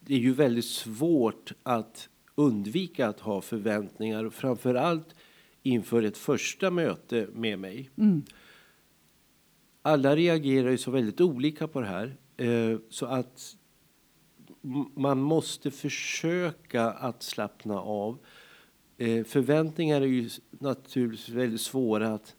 det 0.00 0.14
är 0.14 0.18
ju 0.18 0.32
väldigt 0.32 0.64
svårt 0.64 1.52
att 1.62 2.08
undvika 2.34 3.08
att 3.08 3.20
ha 3.20 3.40
förväntningar 3.40 4.24
och 4.24 4.34
framförallt 4.34 5.14
inför 5.62 6.02
ett 6.02 6.18
första 6.18 6.70
möte 6.70 7.28
med 7.32 7.58
mig. 7.58 7.90
Mm. 7.96 8.22
Alla 9.82 10.16
reagerar 10.16 10.70
ju 10.70 10.78
så 10.78 10.90
väldigt 10.90 11.20
olika 11.20 11.68
på 11.68 11.80
det 11.80 11.86
här 11.86 12.16
eh, 12.36 12.78
så 12.88 13.06
att 13.06 13.56
man 14.94 15.18
måste 15.18 15.70
försöka 15.70 16.90
att 16.90 17.22
slappna 17.22 17.80
av. 17.80 18.18
Eh, 19.02 19.24
förväntningar 19.24 20.00
är 20.00 20.06
ju 20.06 20.30
naturligtvis 20.50 21.28
väldigt 21.28 21.60
svåra 21.60 22.08
att 22.08 22.36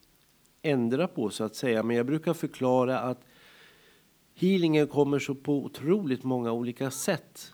ändra 0.62 1.08
på 1.08 1.30
så 1.30 1.44
att 1.44 1.56
säga. 1.56 1.84
Men 1.84 1.96
jag 1.96 2.06
brukar 2.06 2.34
förklara 2.34 3.00
att 3.00 3.26
healingen 4.36 4.88
kommer 4.88 5.20
så 5.20 5.36
på 5.36 5.66
otroligt 5.66 6.24
många 6.24 6.52
olika 6.52 6.92
sätt. 6.92 7.54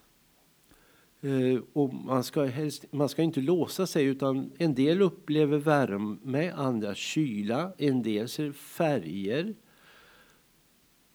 Eh, 1.22 1.62
och 1.74 1.94
man 1.94 2.24
ska, 2.24 2.46
helst, 2.46 2.86
man 2.92 3.10
ska 3.10 3.22
inte 3.24 3.42
låsa 3.42 3.88
sig 3.88 4.06
utan 4.06 4.51
en 4.58 4.75
del 4.75 5.01
upplever 5.01 5.58
värme, 5.58 6.51
andra 6.51 6.96
kyla, 6.96 7.74
en 7.78 8.01
del 8.01 8.30
ser 8.30 8.51
färger. 8.51 9.56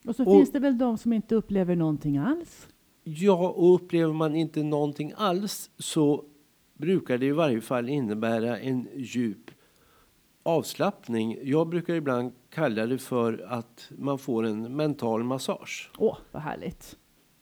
Och 0.05 0.17
så 0.17 0.25
och, 0.27 0.39
finns 0.39 0.53
det 0.53 0.59
väl 0.59 0.79
de 0.79 0.99
som 0.99 1.13
inte 1.13 1.35
upplever 1.35 1.77
någonting 1.77 2.19
alls? 2.19 2.69
Ja, 3.05 3.49
och 3.49 3.75
upplever 3.75 4.13
man 4.13 4.35
inte 4.35 4.63
någonting 4.63 5.13
alls 5.17 5.71
så 5.79 6.25
brukar 6.75 7.19
det 7.19 7.27
i 7.27 7.33
varje 7.33 7.61
fall 7.61 7.89
innebära 7.89 8.59
en 8.59 8.89
djup 8.95 9.51
avslappning. 10.43 11.39
Jag 11.43 11.69
brukar 11.69 11.95
ibland 11.95 12.33
kalla 12.51 12.87
det 12.87 12.99
för 12.99 13.47
att 13.49 13.91
man 13.99 14.19
får 14.19 14.47
en 14.47 14.77
mental 14.77 15.25
massage. 15.25 15.91
Åh, 15.99 16.17
vad 16.33 16.43
härligt. 16.43 16.97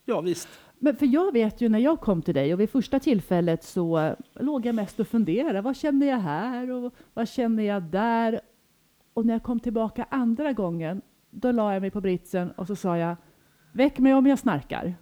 Ja, 0.05 0.21
visst. 0.21 0.49
Men 0.79 0.97
för 0.97 1.07
jag 1.07 1.33
vet 1.33 1.61
ju 1.61 1.69
när 1.69 1.79
jag 1.79 2.01
kom 2.01 2.23
till 2.23 2.35
dig 2.35 2.55
och 2.55 2.61
vid 2.61 2.71
första 2.71 3.01
tillfället 3.01 3.65
så 3.65 4.17
låg 4.35 4.67
jag 4.67 4.75
mest 4.75 5.01
och 5.01 5.09
funderade. 5.09 5.61
Vad 5.61 5.77
känner 5.77 6.07
jag 6.07 6.19
här 6.19 6.71
och 6.71 6.95
vad 7.15 7.29
känner 7.29 7.63
jag 7.63 7.83
där? 7.83 8.41
Och 9.15 9.27
när 9.27 9.35
jag 9.35 9.43
kom 9.43 9.61
tillbaka 9.61 10.07
andra 10.11 10.53
gången, 10.53 11.03
då 11.31 11.53
la 11.53 11.73
jag 11.73 11.81
mig 11.81 11.91
på 11.91 12.01
britsen 12.01 12.51
och 12.51 12.67
så 12.67 12.77
sa 12.77 12.99
jag 12.99 13.17
Väck 13.73 13.99
mig 13.99 14.15
om 14.15 14.27
jag 14.27 14.39
snarkar. 14.39 14.95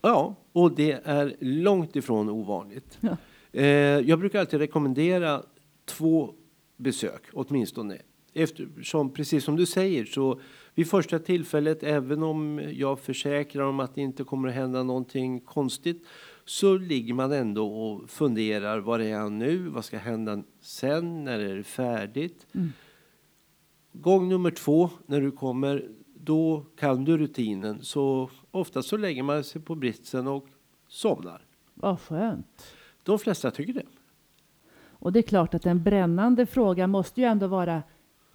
Ja, 0.00 0.34
och 0.52 0.72
det 0.72 1.00
är 1.04 1.36
långt 1.40 1.96
ifrån 1.96 2.28
ovanligt. 2.28 2.98
Ja. 3.00 3.16
Eh, 3.52 3.64
jag 4.00 4.18
brukar 4.18 4.40
alltid 4.40 4.60
rekommendera 4.60 5.42
två 5.84 6.34
besök 6.76 7.22
åtminstone. 7.32 7.98
Eftersom, 8.34 9.12
precis 9.12 9.44
som 9.44 9.56
du 9.56 9.66
säger, 9.66 10.04
så 10.04 10.40
vid 10.74 10.90
första 10.90 11.18
tillfället, 11.18 11.82
även 11.82 12.22
om 12.22 12.60
jag 12.72 12.98
försäkrar 12.98 13.64
om 13.64 13.80
att 13.80 13.94
det 13.94 14.00
inte 14.00 14.24
kommer 14.24 14.48
att 14.48 14.54
hända 14.54 14.82
någonting 14.82 15.40
konstigt, 15.40 16.06
så 16.44 16.76
ligger 16.76 17.14
man 17.14 17.32
ändå 17.32 17.66
och 17.66 18.10
funderar. 18.10 18.78
Var 18.78 18.98
är 18.98 19.08
jag 19.08 19.32
nu? 19.32 19.68
Vad 19.68 19.84
ska 19.84 19.98
hända 19.98 20.42
sen? 20.60 21.24
När 21.24 21.38
är 21.38 21.56
det 21.56 21.64
färdigt? 21.64 22.46
Mm. 22.52 22.72
Gång 23.92 24.28
nummer 24.28 24.50
två, 24.50 24.90
när 25.06 25.20
du 25.20 25.30
kommer, 25.30 25.88
då 26.24 26.64
kan 26.76 27.04
du 27.04 27.18
rutinen. 27.18 27.78
Så 27.82 28.30
ofta 28.50 28.82
så 28.82 28.96
lägger 28.96 29.22
man 29.22 29.44
sig 29.44 29.60
på 29.60 29.74
britsen 29.74 30.26
och 30.26 30.46
somnar. 30.88 31.46
Vad 31.74 32.00
skönt. 32.00 32.66
De 33.02 33.18
flesta 33.18 33.50
tycker 33.50 33.72
det. 33.72 33.86
Och 34.88 35.12
det 35.12 35.18
är 35.18 35.22
klart 35.22 35.54
att 35.54 35.66
en 35.66 35.82
brännande 35.82 36.46
fråga 36.46 36.86
måste 36.86 37.20
ju 37.20 37.26
ändå 37.26 37.46
vara 37.46 37.82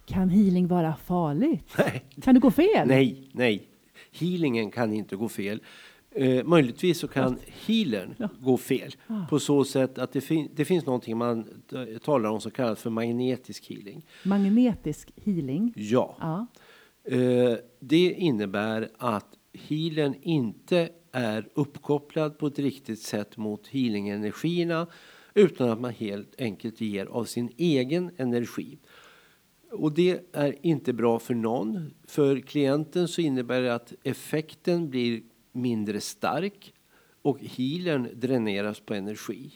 kan 0.06 0.28
healing 0.28 0.66
vara 0.66 0.96
farligt? 0.96 1.74
Nej. 1.78 2.04
Kan 2.22 2.34
det 2.34 2.40
gå 2.40 2.50
fel? 2.50 2.88
Nej, 2.88 3.30
nej. 3.32 3.68
Healingen 4.12 4.70
kan 4.70 4.92
inte 4.92 5.16
gå 5.16 5.28
fel. 5.28 5.60
Eh, 6.10 6.44
möjligtvis 6.44 6.98
så 6.98 7.08
kan 7.08 7.38
healern 7.66 8.14
ja. 8.18 8.28
gå 8.40 8.56
fel 8.56 8.94
ah. 9.06 9.26
på 9.30 9.38
så 9.38 9.64
sätt 9.64 9.98
att 9.98 10.12
det, 10.12 10.20
fin 10.20 10.48
det 10.54 10.64
finns 10.64 10.86
någonting 10.86 11.16
man 11.16 11.44
talar 12.02 12.30
om 12.30 12.40
som 12.40 12.50
kallas 12.50 12.82
för 12.82 12.90
magnetisk 12.90 13.70
healing. 13.70 14.06
Magnetisk 14.22 15.10
healing? 15.24 15.72
Ja. 15.76 16.16
Ah. 16.18 16.46
Eh, 17.06 17.54
det 17.80 18.12
innebär 18.12 18.90
att 18.98 19.38
healern 19.52 20.14
inte 20.22 20.88
är 21.12 21.48
uppkopplad 21.54 22.38
på 22.38 22.46
ett 22.46 22.58
riktigt 22.58 23.00
sätt 23.00 23.36
mot 23.36 23.66
healingenergierna 23.66 24.86
utan 25.34 25.70
att 25.70 25.80
man 25.80 25.92
helt 25.92 26.40
enkelt 26.40 26.80
ger 26.80 27.06
av 27.06 27.24
sin 27.24 27.52
egen 27.56 28.10
energi. 28.16 28.78
Och 29.70 29.92
det 29.92 30.20
är 30.32 30.66
inte 30.66 30.92
bra 30.92 31.18
för 31.18 31.34
någon. 31.34 31.94
För 32.06 32.40
klienten 32.40 33.08
så 33.08 33.20
innebär 33.20 33.62
det 33.62 33.74
att 33.74 33.92
effekten 34.02 34.90
blir 34.90 35.22
mindre 35.52 36.00
stark 36.00 36.74
och 37.22 37.38
healern 37.40 38.08
dräneras 38.14 38.80
på 38.80 38.94
energi. 38.94 39.52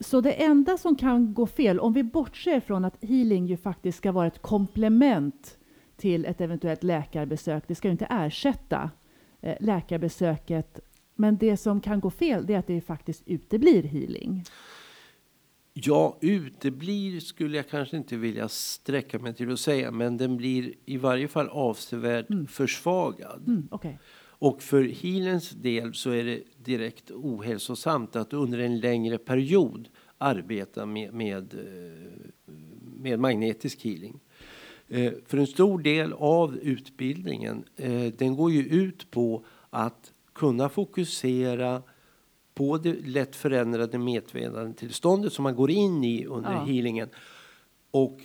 Så 0.00 0.20
det 0.20 0.32
enda 0.32 0.76
som 0.76 0.96
kan 0.96 1.34
gå 1.34 1.46
fel, 1.46 1.80
om 1.80 1.92
vi 1.92 2.02
bortser 2.02 2.60
från 2.60 2.84
att 2.84 3.04
healing 3.04 3.46
ju 3.46 3.56
faktiskt 3.56 3.98
ska 3.98 4.12
vara 4.12 4.26
ett 4.26 4.42
komplement 4.42 5.58
till 6.04 6.24
ett 6.24 6.40
eventuellt 6.40 6.82
läkarbesök, 6.82 7.64
det 7.66 7.74
ska 7.74 7.88
ju 7.88 7.92
inte 7.92 8.06
ersätta 8.10 8.90
eh, 9.40 9.56
läkarbesöket, 9.60 10.80
men 11.14 11.36
det 11.36 11.56
som 11.56 11.80
kan 11.80 12.00
gå 12.00 12.10
fel 12.10 12.46
det 12.46 12.54
är 12.54 12.58
att 12.58 12.66
det 12.66 12.80
faktiskt 12.80 13.22
uteblir 13.26 13.82
healing. 13.82 14.44
Ja, 15.72 16.18
uteblir 16.20 17.20
skulle 17.20 17.56
jag 17.56 17.68
kanske 17.68 17.96
inte 17.96 18.16
vilja 18.16 18.48
sträcka 18.48 19.18
mig 19.18 19.34
till 19.34 19.52
att 19.52 19.60
säga, 19.60 19.90
men 19.90 20.16
den 20.16 20.36
blir 20.36 20.74
i 20.84 20.96
varje 20.96 21.28
fall 21.28 21.48
avsevärt 21.48 22.30
mm. 22.30 22.46
försvagad. 22.46 23.44
Mm, 23.46 23.68
okay. 23.70 23.94
Och 24.20 24.62
för 24.62 24.84
healens 24.84 25.50
del 25.50 25.94
så 25.94 26.10
är 26.10 26.24
det 26.24 26.42
direkt 26.56 27.10
ohälsosamt 27.10 28.16
att 28.16 28.32
under 28.32 28.58
en 28.58 28.80
längre 28.80 29.18
period 29.18 29.88
arbeta 30.18 30.86
med, 30.86 31.14
med, 31.14 31.54
eh, 31.54 32.52
med 32.96 33.20
magnetisk 33.20 33.84
healing. 33.84 34.20
Eh, 34.88 35.12
för 35.26 35.38
en 35.38 35.46
stor 35.46 35.78
del 35.78 36.12
av 36.12 36.56
utbildningen, 36.56 37.64
eh, 37.76 38.02
den 38.02 38.36
går 38.36 38.50
ju 38.50 38.62
ut 38.62 39.10
på 39.10 39.44
att 39.70 40.12
kunna 40.32 40.68
fokusera 40.68 41.82
på 42.54 42.78
det 42.78 43.06
lätt 43.06 43.36
förändrade 43.36 43.98
medvetandetillståndet 43.98 45.32
som 45.32 45.42
man 45.42 45.56
går 45.56 45.70
in 45.70 46.04
i 46.04 46.26
under 46.26 46.52
ja. 46.52 46.64
healingen. 46.64 47.08
Och 47.90 48.20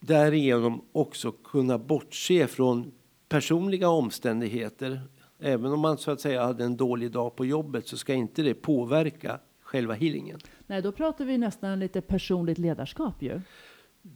därigenom 0.00 0.82
också 0.92 1.32
kunna 1.32 1.78
bortse 1.78 2.46
från 2.46 2.92
personliga 3.28 3.88
omständigheter. 3.88 5.00
Även 5.38 5.72
om 5.72 5.80
man 5.80 5.98
så 5.98 6.10
att 6.10 6.20
säga 6.20 6.44
hade 6.44 6.64
en 6.64 6.76
dålig 6.76 7.10
dag 7.10 7.36
på 7.36 7.46
jobbet 7.46 7.88
så 7.88 7.96
ska 7.96 8.14
inte 8.14 8.42
det 8.42 8.54
påverka 8.54 9.40
själva 9.60 9.94
healingen. 9.94 10.38
Nej, 10.66 10.82
då 10.82 10.92
pratar 10.92 11.24
vi 11.24 11.38
nästan 11.38 11.80
lite 11.80 12.00
personligt 12.00 12.58
ledarskap 12.58 13.22
ju. 13.22 13.40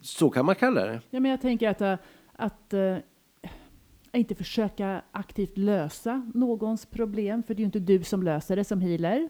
Så 0.02 0.30
kan 0.30 0.44
man 0.46 0.54
kalla 0.54 0.86
det. 0.86 1.00
Ja, 1.10 1.20
men 1.20 1.30
jag 1.30 1.40
tänker 1.40 1.68
att, 1.68 1.82
att, 1.82 2.00
att 2.36 2.72
äh, 2.72 2.96
inte 4.12 4.34
försöka 4.34 5.02
aktivt 5.12 5.58
lösa 5.58 6.30
någons 6.34 6.86
problem, 6.86 7.42
för 7.42 7.54
det 7.54 7.58
är 7.58 7.62
ju 7.62 7.66
inte 7.66 7.78
du 7.78 8.04
som 8.04 8.22
löser 8.22 8.56
det 8.56 8.64
som 8.64 8.80
healer. 8.80 9.28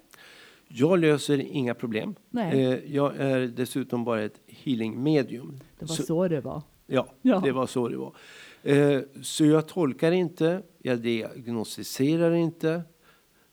Jag 0.68 0.98
löser 0.98 1.38
inga 1.38 1.74
problem. 1.74 2.14
Nej. 2.30 2.64
Eh, 2.64 2.94
jag 2.94 3.16
är 3.16 3.40
dessutom 3.40 4.04
bara 4.04 4.22
ett 4.22 4.40
healing 4.46 5.02
medium. 5.02 5.60
Det 5.78 5.84
var 5.88 5.94
så, 5.96 6.28
det 6.28 6.40
var. 6.40 6.62
Ja, 6.86 7.06
Ja. 7.22 7.40
det 7.44 7.52
var 7.52 7.66
så 7.66 7.88
det 7.88 7.96
var. 7.96 8.14
Eh, 8.62 9.00
så 9.22 9.44
jag 9.44 9.68
tolkar 9.68 10.12
inte, 10.12 10.62
jag 10.78 10.98
diagnostiserar 11.00 12.32
inte. 12.34 12.82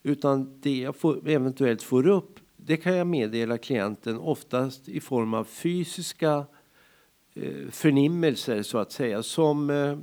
Utan 0.02 0.60
det 0.60 0.78
jag 0.78 0.96
får, 0.96 1.28
eventuellt 1.28 1.82
får 1.82 2.06
upp, 2.06 2.40
det 2.56 2.76
kan 2.76 2.96
jag 2.96 3.06
meddela 3.06 3.58
klienten 3.58 4.18
oftast 4.18 4.88
i 4.88 5.00
form 5.00 5.34
av 5.34 5.44
fysiska 5.44 6.32
eh, 6.34 6.44
förnimmelser 7.70 8.62
så 8.62 8.78
att 8.78 8.92
säga. 8.92 9.22
Som 9.22 9.70
eh, 9.70 9.98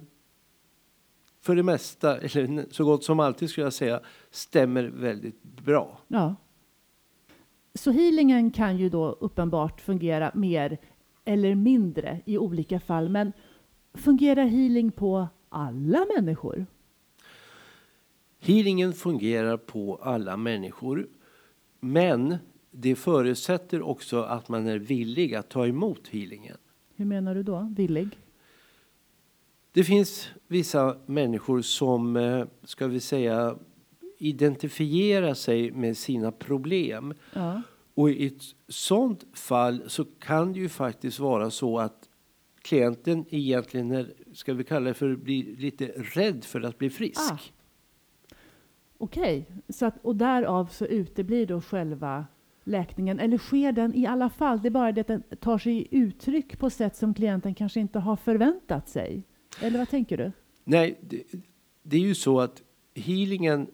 för 1.42 1.56
det 1.56 1.63
mesta, 1.63 2.18
eller 2.18 2.74
så 2.74 2.86
gott 2.86 3.04
som 3.04 3.20
alltid 3.20 3.50
skulle 3.50 3.65
jag 3.65 3.74
säga, 3.74 4.00
stämmer 4.32 4.84
väldigt 4.84 5.44
bra. 5.44 6.00
Ja. 6.08 6.36
Så 7.74 7.92
healingen 7.92 8.51
kan 8.51 8.77
ju 8.77 8.89
då 8.89 9.18
uppenbart 9.20 9.82
fungera 9.82 10.32
mer 10.34 10.77
eller 11.25 11.56
mindre 11.56 12.22
i 12.25 12.38
olika 12.38 12.80
fall. 12.80 13.10
Men 13.10 13.34
fungerar 13.94 14.46
healing 14.46 14.92
på 14.92 15.27
alla 15.50 16.06
människor? 16.15 16.65
Healingen 18.39 18.94
fungerar 18.94 19.58
på 19.58 20.00
alla 20.01 20.38
människor. 20.38 21.08
Men 21.80 22.38
det 22.72 22.96
förutsätter 22.96 23.82
också 23.82 24.22
att 24.22 24.50
man 24.50 24.68
är 24.68 24.80
villig 24.80 25.36
att 25.36 25.50
ta 25.50 25.68
emot 25.68 26.08
healingen. 26.08 26.58
Hur 26.96 27.06
menar 27.06 27.36
du 27.36 27.44
då? 27.44 27.74
Villig? 27.75 28.20
Det 29.72 29.84
finns 29.84 30.28
vissa 30.48 30.98
människor 31.06 31.62
som, 31.62 32.16
eh, 32.16 32.46
ska 32.64 32.88
vi 32.88 33.00
säga, 33.00 33.58
identifierar 34.18 35.34
sig 35.34 35.72
med 35.72 35.98
sina 35.98 36.32
problem. 36.32 37.14
Ja. 37.34 37.62
Och 37.94 38.10
i 38.10 38.28
ett 38.28 38.42
sådant 38.68 39.25
fall 39.34 39.84
så 39.88 40.06
kan 40.06 40.54
det 40.54 40.60
ju 40.60 40.70
faktiskt 40.70 41.20
vara 41.20 41.50
så 41.52 41.80
att 41.80 42.10
klienten 42.62 43.25
egentligen 43.30 43.92
är, 43.92 44.14
ska 44.34 44.54
vi 44.54 44.64
kalla 44.64 44.88
det 44.88 44.94
för, 44.94 45.16
blir 45.16 45.56
lite 45.58 45.86
rädd 45.88 46.44
för 46.44 46.62
att 46.62 46.78
bli 46.78 46.90
frisk. 46.90 47.32
Ah. 47.32 47.38
Okej, 48.98 49.46
så 49.70 49.86
att, 49.86 49.98
och 50.02 50.16
därav 50.16 50.66
så 50.66 50.86
uteblir 50.86 51.46
då 51.46 51.62
själva 51.62 52.25
läkningen. 52.65 53.19
Eller 53.19 53.38
sker 53.38 53.72
den 53.72 53.95
i 53.95 54.05
alla 54.05 54.29
fall? 54.29 54.62
Det 54.62 54.67
är 54.67 54.72
bara 54.72 54.91
det 54.91 55.01
att 55.01 55.07
den 55.07 55.24
tar 55.39 55.57
sig 55.57 55.88
uttryck 55.91 56.60
på 56.60 56.69
sätt 56.69 56.95
som 56.95 57.13
klienten 57.13 57.55
kanske 57.55 57.79
inte 57.79 58.00
har 58.00 58.15
förväntat 58.15 58.89
sig. 58.89 59.24
Eller 59.62 59.77
vad 59.77 59.89
tänker 59.89 60.17
du? 60.17 60.31
Nej, 60.63 61.00
det, 61.01 61.24
det 61.84 61.98
är 61.98 62.01
ju 62.01 62.15
så 62.15 62.39
att 62.39 62.63
healingen, 62.95 63.67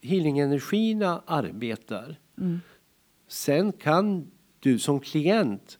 healingenergierna 0.00 1.22
arbetar. 1.26 2.16
Mm. 2.38 2.60
Sen 3.28 3.72
kan 3.72 4.30
du 4.60 4.78
som 4.78 5.00
klient 5.00 5.78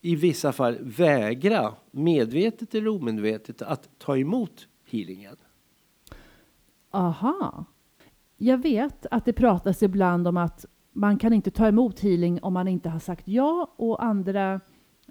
i 0.00 0.16
vissa 0.16 0.52
fall 0.52 0.78
vägra, 0.80 1.74
medvetet 1.90 2.74
eller 2.74 2.88
omedvetet, 2.88 3.62
att 3.62 3.98
ta 3.98 4.16
emot 4.16 4.68
healingen. 4.84 5.36
Aha. 6.90 7.64
Jag 8.36 8.58
vet 8.58 9.06
att 9.10 9.24
det 9.24 9.32
pratas 9.32 9.82
ibland 9.82 10.28
om 10.28 10.36
att 10.36 10.66
man 10.98 11.18
kan 11.18 11.32
inte 11.32 11.50
ta 11.50 11.68
emot 11.68 12.00
healing 12.00 12.38
om 12.42 12.52
man 12.52 12.68
inte 12.68 12.88
har 12.88 12.98
sagt 12.98 13.28
ja 13.28 13.74
och 13.76 14.04
andra 14.04 14.60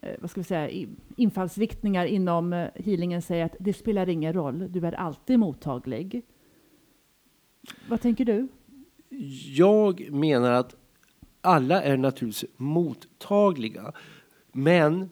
eh, 0.02 0.16
vad 0.20 0.30
ska 0.30 0.42
vi 0.42 0.46
säga, 0.46 0.88
infallsriktningar 1.16 2.06
inom 2.06 2.54
eh, 2.54 2.68
healingen 2.76 3.22
säger 3.22 3.46
att 3.46 3.56
det 3.60 3.74
spelar 3.74 4.10
ingen 4.10 4.34
roll, 4.34 4.72
du 4.72 4.88
är 4.88 4.92
alltid 4.92 5.40
mottaglig. 5.40 6.22
Vad 7.90 8.02
tänker 8.02 8.26
du? 8.26 8.48
Jag 9.56 10.12
menar 10.12 10.52
att 10.52 10.76
alla 11.42 11.84
är 11.84 11.98
naturligtvis 11.98 12.52
mottagliga. 12.58 13.92
Men 14.52 15.10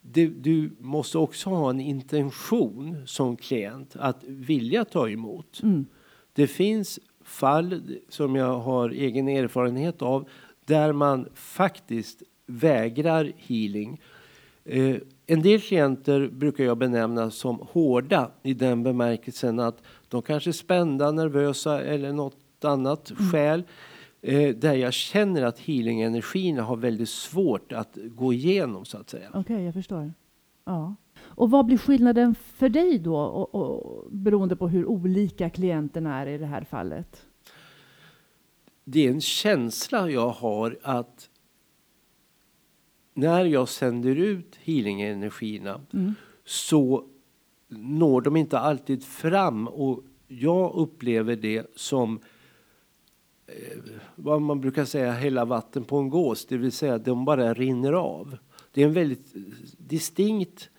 det, 0.00 0.26
du 0.26 0.76
måste 0.78 1.18
också 1.18 1.50
ha 1.50 1.70
en 1.70 1.80
intention 1.80 3.06
som 3.06 3.36
klient 3.36 3.96
att 3.96 4.24
vilja 4.24 4.84
ta 4.84 5.08
emot. 5.08 5.60
Mm. 5.62 5.86
Det 6.32 6.46
finns 6.46 7.00
fall 7.26 7.82
som 8.08 8.36
jag 8.36 8.58
har 8.58 8.90
egen 8.90 9.28
erfarenhet 9.28 10.02
av 10.02 10.28
där 10.64 10.92
man 10.92 11.28
faktiskt 11.34 12.22
vägrar 12.46 13.32
healing. 13.36 14.00
Eh, 14.64 14.96
en 15.26 15.42
del 15.42 15.60
klienter 15.60 16.28
brukar 16.28 16.64
jag 16.64 16.78
benämna 16.78 17.30
som 17.30 17.60
hårda 17.70 18.30
i 18.42 18.54
den 18.54 18.82
bemärkelsen 18.82 19.60
att 19.60 19.82
de 20.08 20.22
kanske 20.22 20.50
är 20.50 20.52
spända, 20.52 21.12
nervösa 21.12 21.82
eller 21.82 22.12
något 22.12 22.64
annat 22.64 23.12
skäl 23.32 23.62
eh, 24.22 24.56
där 24.56 24.74
jag 24.74 24.92
känner 24.92 25.42
att 25.42 25.58
healingenergierna 25.58 26.62
har 26.62 26.76
väldigt 26.76 27.08
svårt 27.08 27.72
att 27.72 27.98
gå 28.04 28.32
igenom 28.32 28.84
så 28.84 28.98
att 28.98 29.10
säga. 29.10 29.30
Okej, 29.34 29.64
jag 29.64 29.74
förstår. 29.74 30.12
Ja. 30.64 30.94
Och 31.26 31.50
vad 31.50 31.66
blir 31.66 31.78
skillnaden 31.78 32.34
för 32.34 32.68
dig 32.68 32.98
då, 32.98 33.16
och, 33.16 33.54
och, 33.54 34.10
beroende 34.10 34.56
på 34.56 34.68
hur 34.68 34.86
olika 34.86 35.50
klienterna 35.50 36.20
är 36.20 36.26
i 36.26 36.38
det 36.38 36.46
här 36.46 36.64
fallet? 36.64 37.26
det 38.88 39.06
är 39.06 39.10
en 39.10 39.20
känsla 39.20 40.10
jag 40.10 40.28
har 40.28 40.78
att 40.82 41.30
när 43.14 43.44
jag 43.44 43.68
sänder 43.68 44.16
ut 44.16 44.56
healingenergierna 44.56 45.80
Mm. 45.92 46.14
så 46.44 47.04
når 47.68 48.20
de 48.20 48.36
inte 48.36 48.58
alltid 48.58 49.04
fram 49.04 49.68
och 49.68 50.04
jag 50.28 50.74
upplever 50.74 51.36
det 51.36 51.66
som 51.76 52.20
eh, 53.46 53.78
vad 54.14 54.42
man 54.42 54.60
brukar 54.60 54.84
säga 54.84 55.12
hälla 55.12 55.44
vatten 55.44 55.84
på 55.84 55.96
en 55.96 56.08
gås, 56.08 56.46
det 56.46 56.56
vill 56.56 56.72
säga 56.72 56.98
de 56.98 57.24
bara 57.24 57.54
rinner 57.54 57.92
av. 57.92 58.36
Det 58.72 58.82
är 58.82 58.86
en 58.86 58.92
väldigt 58.92 59.34
distinkt 59.78 60.70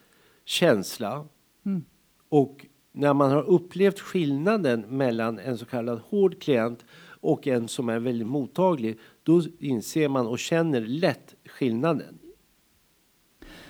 känsla 0.48 1.26
Mm. 1.66 1.84
och 2.30 2.66
när 2.92 3.14
man 3.14 3.32
har 3.32 3.44
upplevt 3.44 4.00
skillnaden 4.00 4.82
mellan 4.82 5.40
en 5.40 5.58
så 5.58 5.66
kallad 5.66 6.00
hård 6.00 6.42
klient 6.42 6.86
och 7.22 7.48
en 7.48 7.68
som 7.68 7.90
är 7.90 8.00
väldigt 8.00 8.28
mottaglig, 8.28 9.00
då 9.24 9.42
inser 9.60 10.10
man 10.10 10.28
och 10.28 10.40
känner 10.40 10.82
lätt 10.82 11.36
skillnaden. 11.46 12.20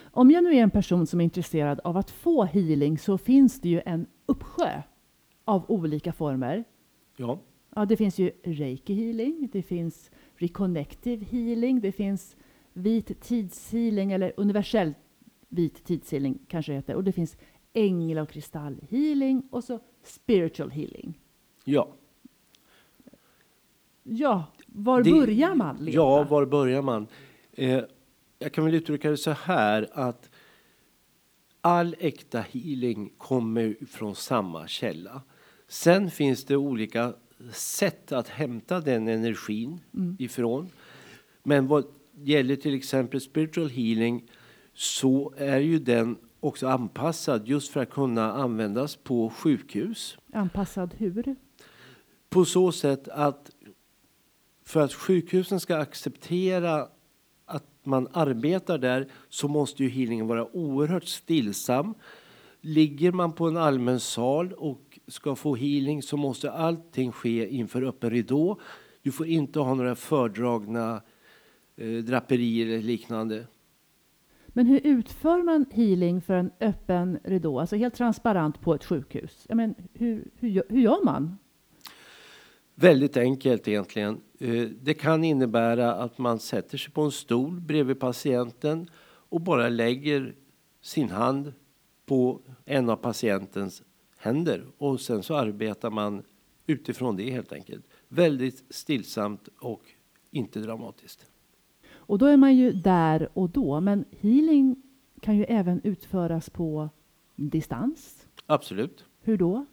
Om 0.01 0.31
jag 0.31 0.43
nu 0.43 0.49
är 0.55 0.63
en 0.63 0.69
person 0.71 1.07
som 1.07 1.19
är 1.19 1.23
intresserad 1.23 1.79
av 1.83 1.97
att 1.97 2.11
få 2.11 2.43
healing 2.43 2.97
så 2.97 3.17
finns 3.17 3.61
det 3.61 3.69
ju 3.69 3.81
en 3.85 4.07
uppsjö 4.25 4.81
av 5.45 5.65
olika 5.67 6.13
former. 6.13 6.63
Ja, 7.17 7.39
Ja, 7.75 7.85
det 7.85 7.97
finns 7.97 8.19
ju 8.19 8.31
reiki 8.43 8.93
healing, 8.93 9.49
det 9.51 9.61
finns 9.61 10.11
reconnective 10.35 11.25
healing, 11.25 11.81
det 11.81 11.91
finns 11.91 12.35
vit 12.73 13.21
tidshealing 13.21 14.11
eller 14.11 14.33
universell 14.37 14.93
vit 15.49 15.83
tidshealing 15.83 16.39
kanske 16.47 16.71
det 16.71 16.75
heter 16.75 16.95
och 16.95 17.03
det 17.03 17.11
finns 17.11 17.37
ängla 17.73 18.21
och 18.21 18.29
kristallhealing 18.29 19.47
och 19.51 19.63
så 19.63 19.79
spiritual 20.03 20.71
healing. 20.71 21.19
ja. 21.63 21.93
Ja, 24.09 24.45
var 24.67 25.03
Det- 25.03 25.11
börjar 25.11 25.55
man 25.55 25.77
leta? 25.77 25.95
Ja, 25.95 26.23
var 26.23 26.45
börjar 26.45 26.81
man? 26.81 27.07
Eh, 27.51 27.81
jag 28.39 28.53
kan 28.53 28.65
väl 28.65 28.75
uttrycka 28.75 29.09
det 29.09 29.17
så 29.17 29.31
här 29.31 29.87
att 29.93 30.29
all 31.61 31.95
äkta 31.99 32.39
healing 32.39 33.09
kommer 33.17 33.75
från 33.89 34.15
samma 34.15 34.67
källa. 34.67 35.21
Sen 35.67 36.11
finns 36.11 36.45
det 36.45 36.55
olika 36.57 37.13
sätt 37.53 38.11
att 38.11 38.27
hämta 38.27 38.79
den 38.79 39.07
energin 39.07 39.79
ifrån. 40.19 40.69
Men 41.43 41.67
vad 41.67 41.85
gäller 42.13 42.55
till 42.55 42.73
exempel 42.75 43.21
spiritual 43.21 43.69
healing 43.69 44.29
så 44.77 45.33
är 45.37 45.59
ju 45.59 45.79
den 45.79 46.17
också 46.39 46.67
anpassad 46.67 47.47
just 47.47 47.71
för 47.71 47.79
att 47.79 47.89
kunna 47.89 48.33
användas 48.33 48.95
på 48.95 49.29
sjukhus. 49.29 50.17
Anpassad 50.33 50.93
hur? 50.97 51.35
På 52.29 52.45
så 52.45 52.71
sätt 52.71 53.07
att 53.07 53.51
för 54.65 54.79
att 54.79 54.93
sjukhusen 54.93 55.59
ska 55.59 55.77
acceptera 55.77 56.87
att 57.45 57.65
man 57.83 58.07
arbetar 58.13 58.77
där 58.77 59.07
så 59.29 59.47
måste 59.47 59.83
ju 59.83 59.89
healingen 59.89 60.27
vara 60.27 60.55
oerhört 60.55 61.05
stillsam. 61.05 61.93
Ligger 62.61 63.11
man 63.11 63.33
på 63.33 63.47
en 63.47 63.57
allmän 63.57 63.99
sal 63.99 64.53
och 64.53 64.99
ska 65.07 65.35
få 65.35 65.55
healing 65.55 66.03
så 66.03 66.17
måste 66.17 66.51
allting 66.51 67.11
ske 67.11 67.49
inför 67.49 67.81
öppen 67.81 68.09
ridå. 68.09 68.59
Du 69.01 69.11
får 69.11 69.27
inte 69.27 69.59
ha 69.59 69.73
några 69.73 69.95
fördragna 69.95 71.01
eh, 71.75 71.97
draperier 72.03 72.67
eller 72.67 72.81
liknande. 72.81 73.45
Men 74.57 74.65
hur 74.65 74.81
utför 74.83 75.43
man 75.43 75.65
healing 75.71 76.21
för 76.21 76.33
en 76.33 76.51
öppen 76.59 77.19
ridå, 77.23 77.59
alltså 77.59 77.75
helt 77.75 77.95
transparent 77.95 78.61
på 78.61 78.73
ett 78.73 78.85
sjukhus? 78.85 79.45
Jag 79.49 79.55
men, 79.55 79.75
hur, 79.93 80.27
hur, 80.35 80.49
gör- 80.49 80.65
hur 80.69 80.81
gör 80.81 81.05
man? 81.05 81.37
Väldigt 82.75 83.17
enkelt 83.17 83.67
egentligen. 83.67 84.21
Eh, 84.39 84.67
det 84.81 84.93
kan 84.93 85.23
innebära 85.23 85.93
att 85.93 86.17
man 86.17 86.39
sätter 86.39 86.77
sig 86.77 86.93
på 86.93 87.01
en 87.01 87.11
stol 87.11 87.59
bredvid 87.59 87.99
patienten 87.99 88.89
och 89.05 89.41
bara 89.41 89.69
lägger 89.69 90.35
sin 90.81 91.09
hand 91.09 91.53
på 92.05 92.41
en 92.65 92.89
av 92.89 92.95
patientens 92.95 93.83
händer 94.17 94.65
och 94.77 95.01
sen 95.01 95.23
så 95.23 95.35
arbetar 95.35 95.89
man 95.89 96.23
utifrån 96.67 97.15
det 97.15 97.31
helt 97.31 97.51
enkelt. 97.51 97.85
Väldigt 98.07 98.63
stillsamt 98.69 99.49
och 99.59 99.81
inte 100.31 100.59
dramatiskt. 100.59 101.25
Och 102.07 102.17
då 102.17 102.25
är 102.25 102.37
man 102.37 102.55
ju 102.55 102.71
där 102.71 103.29
och 103.33 103.49
då. 103.49 103.81
Men 103.81 104.05
healing 104.21 104.75
kan 105.19 105.37
ju 105.37 105.43
även 105.43 105.81
utföras 105.83 106.49
på 106.49 106.89
distans. 107.35 108.27
Absolut. 108.45 109.05
Hur 109.21 109.37
då? 109.37 109.65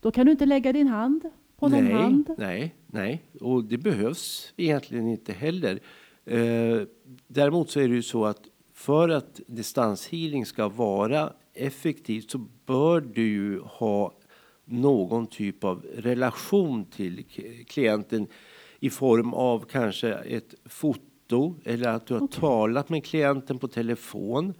Då 0.00 0.10
kan 0.10 0.26
du 0.26 0.32
inte 0.32 0.46
lägga 0.46 0.72
din 0.72 0.88
hand 0.88 1.22
på 1.56 1.68
någon 1.68 1.84
nej, 1.84 1.92
hand. 1.92 2.34
Nej, 2.38 2.74
nej, 2.86 3.22
och 3.40 3.64
det 3.64 3.78
behövs 3.78 4.52
egentligen 4.56 5.08
inte 5.08 5.32
heller. 5.32 5.80
Eh, 6.24 6.82
däremot 7.26 7.70
så 7.70 7.80
är 7.80 7.88
det 7.88 7.94
ju 7.94 8.02
så 8.02 8.24
att 8.24 8.40
för 8.72 9.08
att 9.08 9.40
distanshealing 9.46 10.46
ska 10.46 10.68
vara 10.68 11.32
effektivt 11.54 12.30
så 12.30 12.38
bör 12.66 13.00
du 13.00 13.28
ju 13.28 13.60
ha 13.60 14.14
någon 14.64 15.26
typ 15.26 15.64
av 15.64 15.86
relation 15.96 16.84
till 16.84 17.24
klienten 17.66 18.26
i 18.80 18.90
form 18.90 19.34
av 19.34 19.64
kanske 19.64 20.12
ett 20.14 20.54
foto 20.64 21.54
eller 21.64 21.88
att 21.88 22.06
du 22.06 22.14
har 22.14 22.20
Okej. 22.22 22.40
talat 22.40 22.88
med 22.88 23.04
klienten 23.04 23.58
på 23.58 23.68
telefon. 23.68 24.54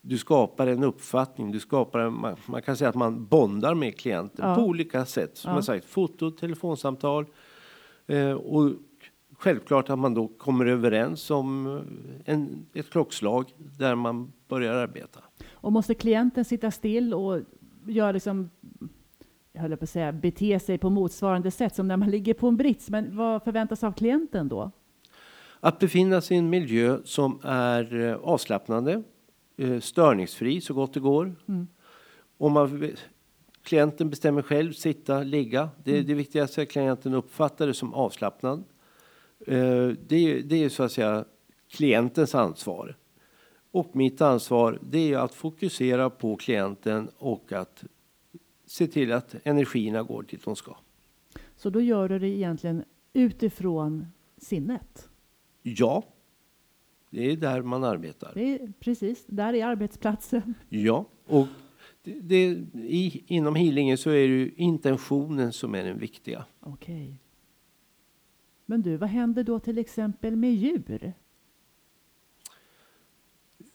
Du 0.00 0.18
skapar 0.18 0.66
en 0.66 0.82
uppfattning, 0.84 1.52
du 1.52 1.60
skapar 1.60 1.98
en, 2.00 2.12
man, 2.20 2.36
man 2.46 2.62
kan 2.62 2.76
säga 2.76 2.88
att 2.88 2.94
man 2.94 3.26
bondar 3.26 3.74
med 3.74 3.96
klienten 3.98 4.48
Ja. 4.48 4.54
på 4.54 4.62
olika 4.62 5.04
sätt. 5.06 5.36
Som 5.36 5.50
Ja. 5.50 5.56
jag 5.56 5.64
sagt, 5.64 5.84
foto, 5.84 6.30
telefonsamtal 6.30 7.26
eh, 8.06 8.32
och 8.32 8.72
självklart 9.38 9.90
att 9.90 9.98
man 9.98 10.14
då 10.14 10.28
kommer 10.28 10.66
överens 10.66 11.30
om 11.30 11.66
eh, 11.66 12.32
en, 12.34 12.66
ett 12.74 12.90
klockslag 12.90 13.44
där 13.78 13.94
man 13.94 14.32
börjar 14.48 14.74
arbeta. 14.74 15.20
Och 15.52 15.72
måste 15.72 15.94
klienten 15.94 16.44
sitta 16.44 16.70
still 16.70 17.14
och 17.14 17.40
göra 17.86 18.12
liksom, 18.12 18.50
jag 19.52 19.62
höll 19.62 19.76
på 19.76 19.84
att 19.84 19.90
säga, 19.90 20.12
bete 20.12 20.60
sig 20.60 20.78
på 20.78 20.90
motsvarande 20.90 21.50
sätt 21.50 21.74
som 21.74 21.88
när 21.88 21.96
man 21.96 22.10
ligger 22.10 22.34
på 22.34 22.48
en 22.48 22.56
brits. 22.56 22.90
Men 22.90 23.16
vad 23.16 23.42
förväntas 23.42 23.84
av 23.84 23.92
klienten 23.92 24.48
då? 24.48 24.70
Att 25.60 25.78
befinna 25.78 26.20
sig 26.20 26.34
i 26.36 26.38
en 26.38 26.50
miljö 26.50 26.98
som 27.04 27.40
är 27.42 28.00
eh, 28.00 28.14
avslappnande, 28.16 29.02
eh, 29.56 29.80
störningsfri 29.80 30.60
så 30.60 30.74
gott 30.74 30.94
det 30.94 31.00
går. 31.00 31.34
Mm. 31.48 31.66
Om 32.38 32.52
man, 32.52 32.90
klienten 33.62 34.10
bestämmer 34.10 34.42
själv, 34.42 34.72
sitta, 34.72 35.22
ligga. 35.22 35.68
Det, 35.84 35.92
Mm. 35.94 36.06
det 36.06 36.14
viktigaste 36.14 36.60
är 36.60 36.62
att 36.62 36.70
klienten 36.70 37.14
uppfattar 37.14 37.66
det 37.66 37.74
som 37.74 37.94
avslappnad. 37.94 38.64
Eh, 39.46 39.88
Det, 40.06 40.16
är- 40.16 40.42
det 40.42 40.64
är 40.64 40.68
så 40.68 40.82
att 40.82 40.92
säga 40.92 41.24
klientens 41.70 42.34
ansvar. 42.34 42.96
Och 43.70 43.96
mitt 43.96 44.20
ansvar 44.20 44.78
det 44.82 45.12
är 45.12 45.18
att 45.18 45.34
fokusera 45.34 46.10
på 46.10 46.36
klienten 46.36 47.08
och 47.18 47.52
att 47.52 47.84
se 48.72 48.86
till 48.86 49.12
att 49.12 49.36
energierna 49.44 50.02
går 50.02 50.22
dit 50.22 50.44
de 50.44 50.56
ska. 50.56 50.76
Så 51.56 51.70
då 51.70 51.80
gör 51.80 52.08
du 52.08 52.18
det 52.18 52.28
egentligen 52.28 52.84
utifrån 53.12 54.06
sinnet. 54.36 55.08
Ja, 55.62 56.04
det 57.10 57.32
är 57.32 57.36
där 57.36 57.62
man 57.62 57.84
arbetar. 57.84 58.30
Det 58.34 58.54
är 58.54 58.72
precis, 58.80 59.24
där 59.26 59.54
är 59.54 59.66
arbetsplatsen. 59.66 60.54
Ja, 60.68 61.06
och 61.26 61.46
det, 62.02 62.20
det, 62.20 62.44
i, 62.74 63.24
inom 63.26 63.54
healingen 63.54 63.98
så 63.98 64.10
är 64.10 64.28
det 64.28 64.34
ju 64.34 64.52
intentionen 64.56 65.52
som 65.52 65.74
är 65.74 65.84
den 65.84 65.98
viktiga. 65.98 66.44
Okej. 66.60 67.16
Men 68.66 68.82
du, 68.82 68.96
vad 68.96 69.08
händer 69.08 69.44
då 69.44 69.58
till 69.58 69.78
exempel 69.78 70.36
med 70.36 70.54
djur? 70.54 71.12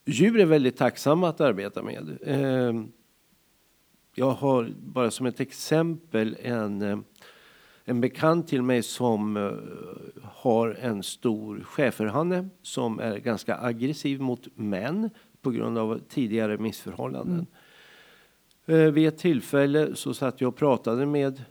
Djur 0.06 0.40
är 0.40 0.46
väldigt 0.46 0.78
tacksamma 0.78 1.30
att 1.30 1.42
arbeta 1.42 1.84
med. 1.84 2.18
Eh, 2.22 2.84
jag 4.20 4.32
har 4.32 4.74
bara 4.80 5.12
som 5.12 5.26
ett 5.26 5.40
exempel 5.40 6.38
en, 6.42 6.82
eh, 6.82 7.00
en 7.86 8.02
bekant 8.02 8.48
till 8.48 8.62
mig 8.62 8.84
som 8.84 9.38
eh, 9.38 9.52
har 10.24 10.78
en 10.82 11.04
stor 11.04 11.60
schäferhanne 11.64 12.50
som 12.62 13.00
är 13.00 13.18
ganska 13.18 13.58
aggressiv 13.58 14.22
mot 14.22 14.48
män 14.56 15.10
på 15.42 15.52
grund 15.52 15.78
av 15.78 16.00
tidigare 16.10 16.58
missförhållanden. 16.58 17.46
Eh, 18.66 18.78
vid 18.78 19.08
ett 19.08 19.18
tillfälle 19.18 19.96
så 19.96 20.14
satt 20.14 20.42
jag 20.42 20.48
och 20.48 20.56
pratade 20.56 21.06
med 21.06 21.42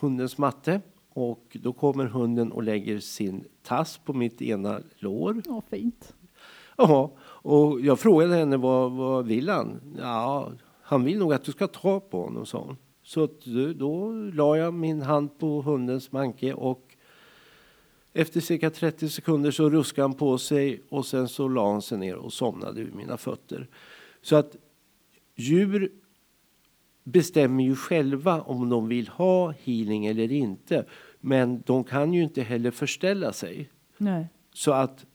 hundens 0.00 0.38
matte 0.38 0.80
och 1.08 1.56
då 1.62 1.72
kommer 1.72 2.04
hunden 2.06 2.52
och 2.52 2.62
lägger 2.62 2.98
sin 2.98 3.44
tass 3.62 3.98
på 3.98 4.12
mitt 4.12 4.42
ena 4.42 4.80
lår. 4.98 5.42
Ja, 5.46 5.62
fint. 5.70 6.14
Ja, 6.76 7.12
och 7.22 7.80
jag 7.80 7.98
frågade 7.98 8.34
henne 8.34 8.56
vad, 8.56 8.92
vad 8.92 9.26
vill 9.26 9.48
han? 9.48 9.80
Ja, 9.98 10.52
han 10.92 11.04
vill 11.04 11.18
nog 11.18 11.32
att 11.32 11.44
du 11.44 11.52
ska 11.52 11.66
ta 11.66 12.00
på 12.00 12.22
honom, 12.22 12.46
sa 12.46 12.58
hon. 12.58 12.76
Så 13.02 13.28
då 13.76 14.12
la 14.12 14.56
jag 14.56 14.74
min 14.74 15.02
hand 15.02 15.38
på 15.38 15.62
hundens 15.62 16.12
manke 16.12 16.54
och 16.54 16.96
efter 18.12 18.40
cirka 18.40 18.70
30 18.70 19.08
sekunder 19.08 19.50
så 19.50 19.70
ruskade 19.70 20.08
han 20.08 20.14
på 20.14 20.38
sig 20.38 20.82
och 20.88 21.06
sen 21.06 21.28
så 21.28 21.48
la 21.48 21.72
han 21.72 21.82
sig 21.82 21.98
ner 21.98 22.16
och 22.16 22.32
somnade 22.32 22.82
vid 22.84 22.94
mina 22.94 23.16
fötter. 23.16 23.68
Så 24.22 24.36
att 24.36 24.56
djur 25.36 25.92
bestämmer 27.04 27.64
ju 27.64 27.76
själva 27.76 28.42
om 28.42 28.68
de 28.68 28.88
vill 28.88 29.08
ha 29.08 29.50
healing 29.50 30.06
eller 30.06 30.32
inte. 30.32 30.84
Men 31.20 31.62
de 31.66 31.84
kan 31.84 32.12
ju 32.14 32.22
inte 32.22 32.42
heller 32.42 32.70
förställa 32.70 33.32
sig. 33.32 33.70
Nej. 33.98 34.26
Så 34.52 34.72
att 34.72 35.06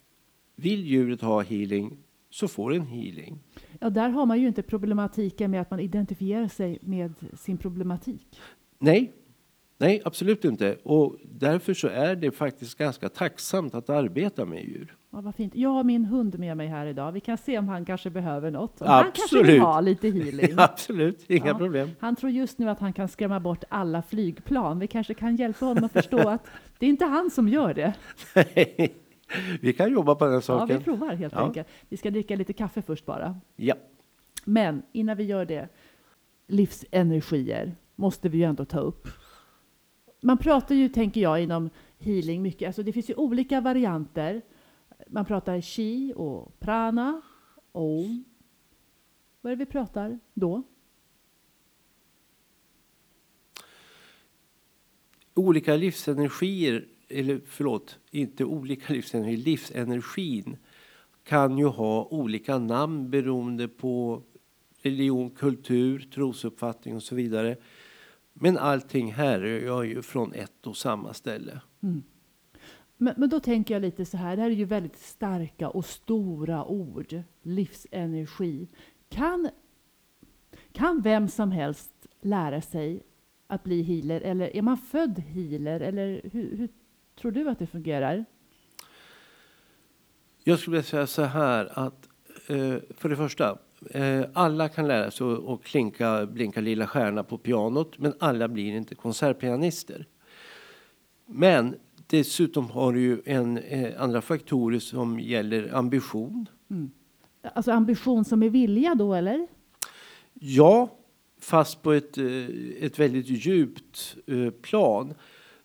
vill 0.55 0.87
djuret 0.87 1.21
ha 1.21 1.41
healing 1.41 1.97
så 2.29 2.47
får 2.47 2.71
den 2.71 2.85
healing. 2.85 3.39
Ja, 3.79 3.89
där 3.89 4.09
har 4.09 4.25
man 4.25 4.39
ju 4.41 4.47
inte 4.47 4.61
problematiken 4.61 5.51
med 5.51 5.61
att 5.61 5.71
man 5.71 5.79
identifierar 5.79 6.47
sig 6.47 6.77
med 6.81 7.13
sin 7.39 7.57
problematik. 7.57 8.41
Nej, 8.79 9.13
nej 9.77 10.01
absolut 10.05 10.45
inte. 10.45 10.77
Och 10.83 11.15
därför 11.25 11.73
så 11.73 11.87
är 11.87 12.15
det 12.15 12.31
faktiskt 12.31 12.77
ganska 12.77 13.09
tacksamt 13.09 13.75
att 13.75 13.89
arbeta 13.89 14.45
med 14.45 14.63
djur. 14.63 14.95
Ja, 15.11 15.21
vad 15.21 15.35
fint. 15.35 15.55
Jag 15.55 15.69
har 15.69 15.83
min 15.83 16.05
hund 16.05 16.39
med 16.39 16.57
mig 16.57 16.67
här 16.67 16.85
idag. 16.85 17.11
Vi 17.11 17.19
kan 17.19 17.37
se 17.37 17.57
om 17.57 17.67
han 17.67 17.85
kanske 17.85 18.09
behöver 18.09 18.51
något. 18.51 18.81
Om 18.81 18.87
Han 18.87 19.03
kanske 19.03 19.35
vill 19.35 19.43
Absolut. 19.45 19.61
ha 19.61 19.81
lite 19.81 20.09
healing. 20.09 20.53
absolut, 20.57 21.29
inga 21.29 21.47
Ja. 21.47 21.57
problem. 21.57 21.89
Han 21.99 22.15
tror 22.15 22.31
just 22.31 22.59
nu 22.59 22.69
att 22.69 22.79
han 22.79 22.93
kan 22.93 23.07
skrämma 23.07 23.39
bort 23.39 23.63
alla 23.69 24.01
flygplan. 24.01 24.79
Vi 24.79 24.87
kanske 24.87 25.13
kan 25.13 25.35
hjälpa 25.35 25.65
honom 25.65 25.83
att 25.83 25.91
förstå 25.91 26.17
att 26.29 26.47
det 26.79 26.85
är 26.85 26.89
inte 26.89 27.05
han 27.05 27.29
som 27.31 27.47
gör 27.49 27.73
det. 27.73 27.93
vi 29.61 29.73
kan 29.73 29.91
jobba 29.91 30.15
på 30.15 30.25
den 30.25 30.33
Ja, 30.33 30.41
saken. 30.41 30.77
vi 30.77 30.83
provar 30.83 31.13
helt 31.15 31.33
Ja. 31.33 31.39
enkelt. 31.39 31.67
Vi 31.89 31.97
ska 31.97 32.11
dricka 32.11 32.35
lite 32.35 32.53
kaffe 32.53 32.81
först 32.81 33.05
bara. 33.05 33.39
Ja, 33.55 33.75
Men 34.45 34.81
innan 34.91 35.17
vi 35.17 35.23
gör 35.23 35.45
det, 35.45 35.69
livsenergier 36.47 37.75
måste 37.95 38.29
vi 38.29 38.37
ju 38.37 38.43
ändå 38.43 38.65
ta 38.65 38.79
upp. 38.79 39.07
Man 40.21 40.37
pratar 40.37 40.75
ju, 40.75 40.89
tänker 40.89 41.21
jag, 41.21 41.43
inom 41.43 41.69
healing 41.99 42.41
mycket. 42.41 42.67
Alltså 42.67 42.83
det 42.83 42.93
finns 42.93 43.09
ju 43.09 43.13
olika 43.13 43.61
varianter. 43.61 44.41
Man 45.07 45.25
pratar 45.25 45.61
chi 45.61 46.13
och 46.15 46.59
prana, 46.59 47.21
om. 47.71 48.23
Vad 49.41 49.51
är 49.51 49.55
det 49.55 49.65
vi 49.65 49.71
pratar 49.71 50.19
då? 50.33 50.63
olika 55.33 55.75
livsenergier, 55.75 56.87
eller 57.09 57.41
förlåt, 57.45 57.99
inte 58.11 58.45
olika 58.45 58.93
livsenergi. 58.93 59.37
livsenergin 59.37 60.57
kan 61.23 61.57
ju 61.57 61.65
ha 61.65 62.05
olika 62.05 62.57
namn 62.57 63.09
beroende 63.09 63.67
på 63.67 64.23
religion, 64.81 65.29
kultur, 65.29 66.09
trosuppfattning 66.13 66.95
och 66.95 67.03
så 67.03 67.15
vidare. 67.15 67.57
Men 68.33 68.57
allting 68.57 69.13
härrör 69.13 69.83
ju 69.83 70.01
från 70.01 70.33
ett 70.33 70.67
och 70.67 70.77
samma 70.77 71.13
ställe. 71.13 71.61
Mm. 71.83 72.03
Men, 72.97 73.13
men 73.17 73.29
då 73.29 73.39
tänker 73.39 73.73
jag 73.73 73.81
lite 73.81 74.05
så 74.05 74.17
här, 74.17 74.35
det 74.35 74.41
här 74.41 74.49
är 74.49 74.55
ju 74.55 74.65
väldigt 74.65 74.99
starka 74.99 75.69
och 75.69 75.85
stora 75.85 76.65
ord. 76.65 77.21
Livsenergi. 77.41 78.67
Kan, 79.09 79.49
kan 80.71 81.01
vem 81.01 81.27
som 81.27 81.51
helst 81.51 82.07
lära 82.21 82.61
sig 82.61 83.03
att 83.47 83.63
bli 83.63 83.81
healer? 83.81 84.21
Eller 84.21 84.55
är 84.55 84.61
man 84.61 84.77
född 84.77 85.19
healer? 85.19 85.79
Eller 85.79 86.21
hur, 86.23 86.57
hur 86.57 86.69
tror 87.19 87.31
du 87.31 87.49
att 87.49 87.59
det 87.59 87.67
fungerar? 87.67 88.25
Jag 90.43 90.59
skulle 90.59 90.77
vilja 90.77 90.83
säga 90.83 91.07
så 91.07 91.23
här 91.23 91.79
att 91.79 92.09
eh, 92.47 92.75
för 92.89 93.09
det 93.09 93.15
första, 93.15 93.57
eh, 93.91 94.25
alla 94.33 94.69
kan 94.69 94.87
lära 94.87 95.11
sig 95.11 95.27
att 95.47 95.63
klinka 95.63 96.25
Blinka 96.25 96.61
lilla 96.61 96.87
stjärna 96.87 97.23
på 97.23 97.37
pianot, 97.37 97.99
men 97.99 98.13
alla 98.19 98.47
blir 98.47 98.75
inte 98.75 98.95
konsertpianister. 98.95 100.05
Men 101.25 101.75
dessutom 102.07 102.69
har 102.69 102.93
du 102.93 103.01
ju 103.01 103.21
en, 103.25 103.57
eh, 103.57 104.01
andra 104.01 104.21
faktorer 104.21 104.79
som 104.79 105.19
gäller 105.19 105.75
ambition. 105.75 106.49
Alltså 107.41 107.71
ambition 107.71 108.25
som 108.25 108.43
är 108.43 108.49
vilja 108.49 108.95
då, 108.95 109.13
eller? 109.13 109.47
Ja, 110.33 110.89
fast 111.41 111.81
på 111.81 111.91
ett, 111.91 112.17
eh, 112.17 112.25
ett 112.79 112.99
väldigt 112.99 113.27
djupt 113.45 114.15
eh, 114.27 114.49
plan. 114.49 115.13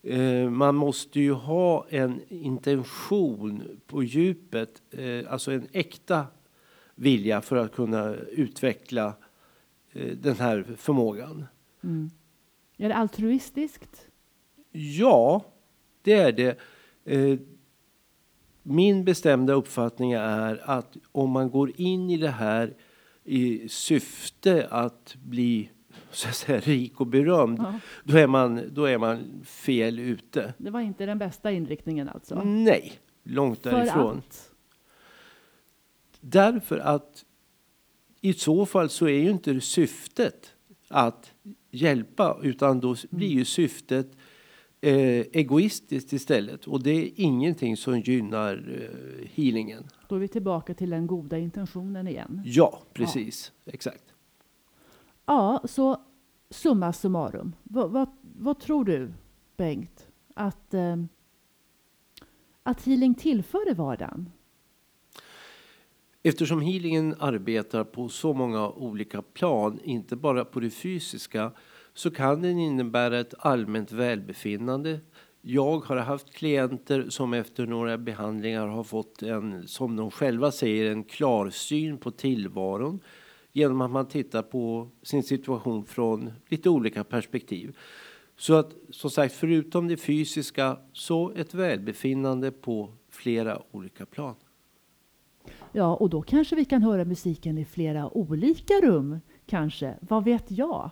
Eh, 0.02 0.50
Man 0.50 0.74
måste 0.74 1.20
ju 1.20 1.32
ha 1.32 1.86
en 1.88 2.20
intention 2.28 3.80
på 3.86 4.02
djupet, 4.02 4.82
eh, 4.90 5.32
alltså 5.32 5.52
en 5.52 5.66
äkta 5.72 6.26
vilja 6.94 7.40
för 7.40 7.56
att 7.56 7.72
kunna 7.72 8.14
utveckla 8.14 9.14
eh, 9.92 10.16
den 10.16 10.36
här 10.36 10.66
förmågan. 10.76 11.46
Är 12.76 12.88
det 12.88 12.94
altruistiskt? 12.94 14.06
Ja, 14.72 15.44
det 16.02 16.12
är 16.12 16.32
det. 16.32 16.58
Min 18.62 19.04
bestämda 19.04 19.52
uppfattning 19.52 20.12
är 20.12 20.70
att 20.70 20.96
om 21.12 21.30
man 21.30 21.50
går 21.50 21.80
in 21.80 22.10
i 22.10 22.16
det 22.16 22.30
här 22.30 22.74
i 23.24 23.68
syfte 23.68 24.66
att 24.70 25.16
bli 25.22 25.70
så 26.16 26.28
att 26.28 26.34
säga, 26.36 26.60
rik 26.60 27.00
och 27.00 27.06
berömd, 27.06 27.58
Ja. 27.58 27.78
då, 28.04 28.16
är 28.16 28.26
man, 28.26 28.62
då 28.70 28.84
är 28.84 28.98
man 28.98 29.42
fel 29.44 29.98
ute. 29.98 30.54
Det 30.58 30.70
var 30.70 30.80
inte 30.80 31.06
den 31.06 31.18
bästa 31.18 31.52
inriktningen 31.52 32.08
alltså. 32.08 32.42
Nej, 32.44 32.92
långt 33.22 33.62
För 33.62 33.70
därifrån. 33.70 34.18
att? 34.18 34.50
Därför 36.20 36.78
att 36.78 37.24
i 38.20 38.32
så 38.32 38.66
fall 38.66 38.88
så 38.88 39.06
är 39.08 39.18
ju 39.22 39.30
inte 39.30 39.60
syftet 39.60 40.52
att 40.88 41.32
hjälpa 41.70 42.38
utan 42.42 42.80
då 42.80 42.96
blir 43.10 43.28
ju 43.28 43.44
syftet 43.44 44.16
eh, 44.80 44.94
egoistiskt 45.32 46.12
istället 46.12 46.66
och 46.66 46.82
det 46.82 46.90
är 46.90 47.10
ingenting 47.16 47.76
som 47.76 48.00
gynnar 48.00 48.80
eh, 48.80 49.28
healingen. 49.34 49.84
Då 50.08 50.14
är 50.14 50.20
vi 50.20 50.28
tillbaka 50.28 50.74
till 50.74 50.90
den 50.90 51.06
goda 51.06 51.38
intentionen 51.38 52.08
igen. 52.08 52.42
Ja, 52.44 52.80
precis. 52.92 53.52
Exakt. 53.66 54.02
Ja, 55.26 55.60
så 55.64 56.00
summa 56.50 56.92
summarum. 56.92 57.56
Vad, 57.62 57.90
vad, 57.90 58.08
vad 58.22 58.60
tror 58.60 58.84
du, 58.84 59.12
Bengt, 59.56 60.08
att, 60.34 60.74
eh, 60.74 60.96
att 62.62 62.86
healing 62.86 63.14
tillför 63.14 63.70
i 63.70 63.74
vardagen? 63.74 64.30
Eftersom 66.22 66.60
healingen 66.60 67.14
arbetar 67.18 67.84
på 67.84 68.08
så 68.08 68.32
många 68.32 68.68
olika 68.68 69.22
plan, 69.22 69.80
inte 69.84 70.16
bara 70.16 70.44
på 70.44 70.60
det 70.60 70.70
fysiska, 70.70 71.52
så 71.94 72.10
kan 72.10 72.42
den 72.42 72.58
innebära 72.58 73.20
ett 73.20 73.34
allmänt 73.38 73.92
välbefinnande. 73.92 75.00
Jag 75.40 75.78
har 75.78 75.96
haft 75.96 76.34
klienter 76.34 77.10
som 77.10 77.34
efter 77.34 77.66
några 77.66 77.98
behandlingar 77.98 78.66
har 78.66 78.84
fått 78.84 79.22
en, 79.22 79.68
som 79.68 79.96
de 79.96 80.10
själva 80.10 80.50
säger, 80.50 80.90
en 80.90 81.04
klarsyn 81.04 81.98
på 81.98 82.10
tillvaron 82.10 83.00
genom 83.52 83.80
att 83.80 83.90
man 83.90 84.08
tittar 84.08 84.42
på 84.42 84.88
sin 85.02 85.22
situation 85.22 85.84
från 85.84 86.32
lite 86.48 86.70
olika 86.70 87.04
perspektiv. 87.04 87.76
Så 88.36 88.54
att 88.54 88.74
som 88.90 89.10
sagt, 89.10 89.34
förutom 89.34 89.88
det 89.88 89.96
fysiska 89.96 90.78
så 90.92 91.32
ett 91.32 91.54
välbefinnande 91.54 92.50
på 92.50 92.92
flera 93.10 93.62
olika 93.70 94.06
plan. 94.06 94.34
Ja, 95.72 95.94
och 95.96 96.10
då 96.10 96.22
kanske 96.22 96.56
vi 96.56 96.64
kan 96.64 96.82
höra 96.82 97.04
musiken 97.04 97.58
i 97.58 97.64
flera 97.64 98.16
olika 98.16 98.74
rum, 98.74 99.20
kanske. 99.46 99.98
Vad 100.00 100.24
vet 100.24 100.50
jag? 100.50 100.90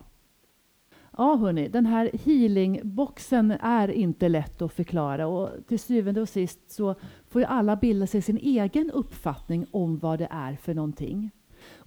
Ja, 1.16 1.36
hörni, 1.36 1.68
den 1.68 1.86
här 1.86 2.10
healingboxen 2.24 3.50
är 3.50 3.90
inte 3.90 4.28
lätt 4.28 4.62
att 4.62 4.72
förklara 4.72 5.26
och 5.26 5.66
till 5.66 5.78
syvende 5.78 6.20
och 6.20 6.28
sist 6.28 6.70
så 6.70 6.94
får 7.28 7.40
ju 7.40 7.46
alla 7.46 7.76
bilda 7.76 8.06
sig 8.06 8.22
sin 8.22 8.38
egen 8.38 8.90
uppfattning 8.90 9.66
om 9.70 9.98
vad 9.98 10.18
det 10.18 10.28
är 10.30 10.56
för 10.56 10.74
någonting. 10.74 11.30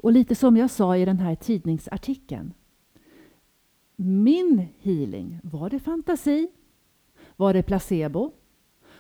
Och 0.04 0.12
lite 0.12 0.36
som 0.36 0.58
jag 0.58 0.70
sa 0.70 0.98
i 0.98 1.06
den 1.06 1.20
här 1.20 1.36
tidningsartikeln. 1.36 2.54
Min 3.96 4.68
healing, 4.80 5.40
var 5.44 5.70
det 5.70 5.80
fantasi? 5.80 6.48
Var 7.36 7.54
det 7.54 7.64
placebo? 7.64 8.32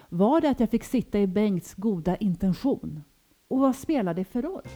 Var 0.09 0.41
det 0.41 0.49
att 0.49 0.59
jag 0.59 0.69
fick 0.69 0.83
sitta 0.83 1.19
i 1.19 1.27
Bengts 1.27 1.73
goda 1.73 2.15
intention? 2.15 3.03
Och 3.47 3.59
vad 3.59 3.75
spelar 3.75 4.13
det 4.13 4.25
för 4.25 4.41
roll? 4.41 4.67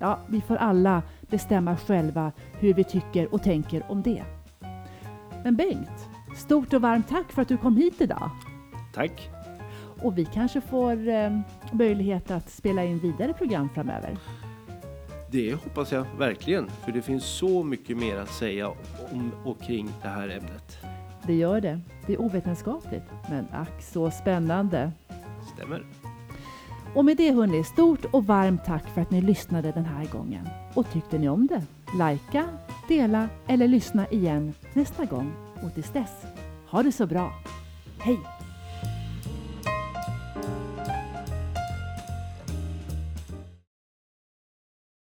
Ja, 0.00 0.20
vi 0.28 0.40
får 0.40 0.56
alla 0.56 1.02
bestämma 1.30 1.76
själva 1.76 2.32
hur 2.52 2.74
vi 2.74 2.84
tycker 2.84 3.34
och 3.34 3.42
tänker 3.42 3.90
om 3.90 4.02
det. 4.02 4.24
Men 5.44 5.56
Bengt, 5.56 6.08
stort 6.36 6.72
och 6.72 6.82
varmt 6.82 7.08
tack 7.08 7.32
för 7.32 7.42
att 7.42 7.48
du 7.48 7.56
kom 7.56 7.76
hit 7.76 8.00
idag. 8.00 8.30
Tack! 8.94 9.30
Och 10.02 10.18
vi 10.18 10.24
kanske 10.24 10.60
får 10.60 11.08
eh, 11.08 11.40
möjlighet 11.72 12.30
att 12.30 12.50
spela 12.50 12.84
in 12.84 12.98
vidare 12.98 13.34
program 13.34 13.68
framöver. 13.74 14.18
Det 15.36 15.54
hoppas 15.54 15.92
jag 15.92 16.06
verkligen, 16.18 16.70
för 16.84 16.92
det 16.92 17.02
finns 17.02 17.24
så 17.24 17.62
mycket 17.62 17.96
mer 17.96 18.16
att 18.16 18.30
säga 18.30 18.68
om 19.12 19.32
och 19.44 19.62
kring 19.62 19.88
det 20.02 20.08
här 20.08 20.28
ämnet. 20.28 20.78
Det 21.26 21.34
gör 21.34 21.60
det. 21.60 21.80
Det 22.06 22.12
är 22.12 22.20
ovetenskapligt, 22.20 23.04
men 23.30 23.46
ack 23.52 23.82
så 23.82 24.10
spännande. 24.10 24.92
Stämmer. 25.54 25.86
Och 26.94 27.04
med 27.04 27.16
det 27.16 27.32
hörni, 27.32 27.64
stort 27.64 28.04
och 28.04 28.26
varmt 28.26 28.64
tack 28.64 28.88
för 28.94 29.00
att 29.00 29.10
ni 29.10 29.20
lyssnade 29.20 29.72
den 29.72 29.84
här 29.84 30.04
gången. 30.04 30.48
Och 30.74 30.90
tyckte 30.92 31.18
ni 31.18 31.28
om 31.28 31.46
det? 31.46 31.62
Lajka, 31.98 32.48
dela 32.88 33.28
eller 33.46 33.68
lyssna 33.68 34.08
igen 34.08 34.54
nästa 34.72 35.04
gång. 35.04 35.32
Och 35.62 35.74
tills 35.74 35.92
dess, 35.92 36.22
ha 36.70 36.82
det 36.82 36.92
så 36.92 37.06
bra. 37.06 37.32
Hej! 37.98 38.35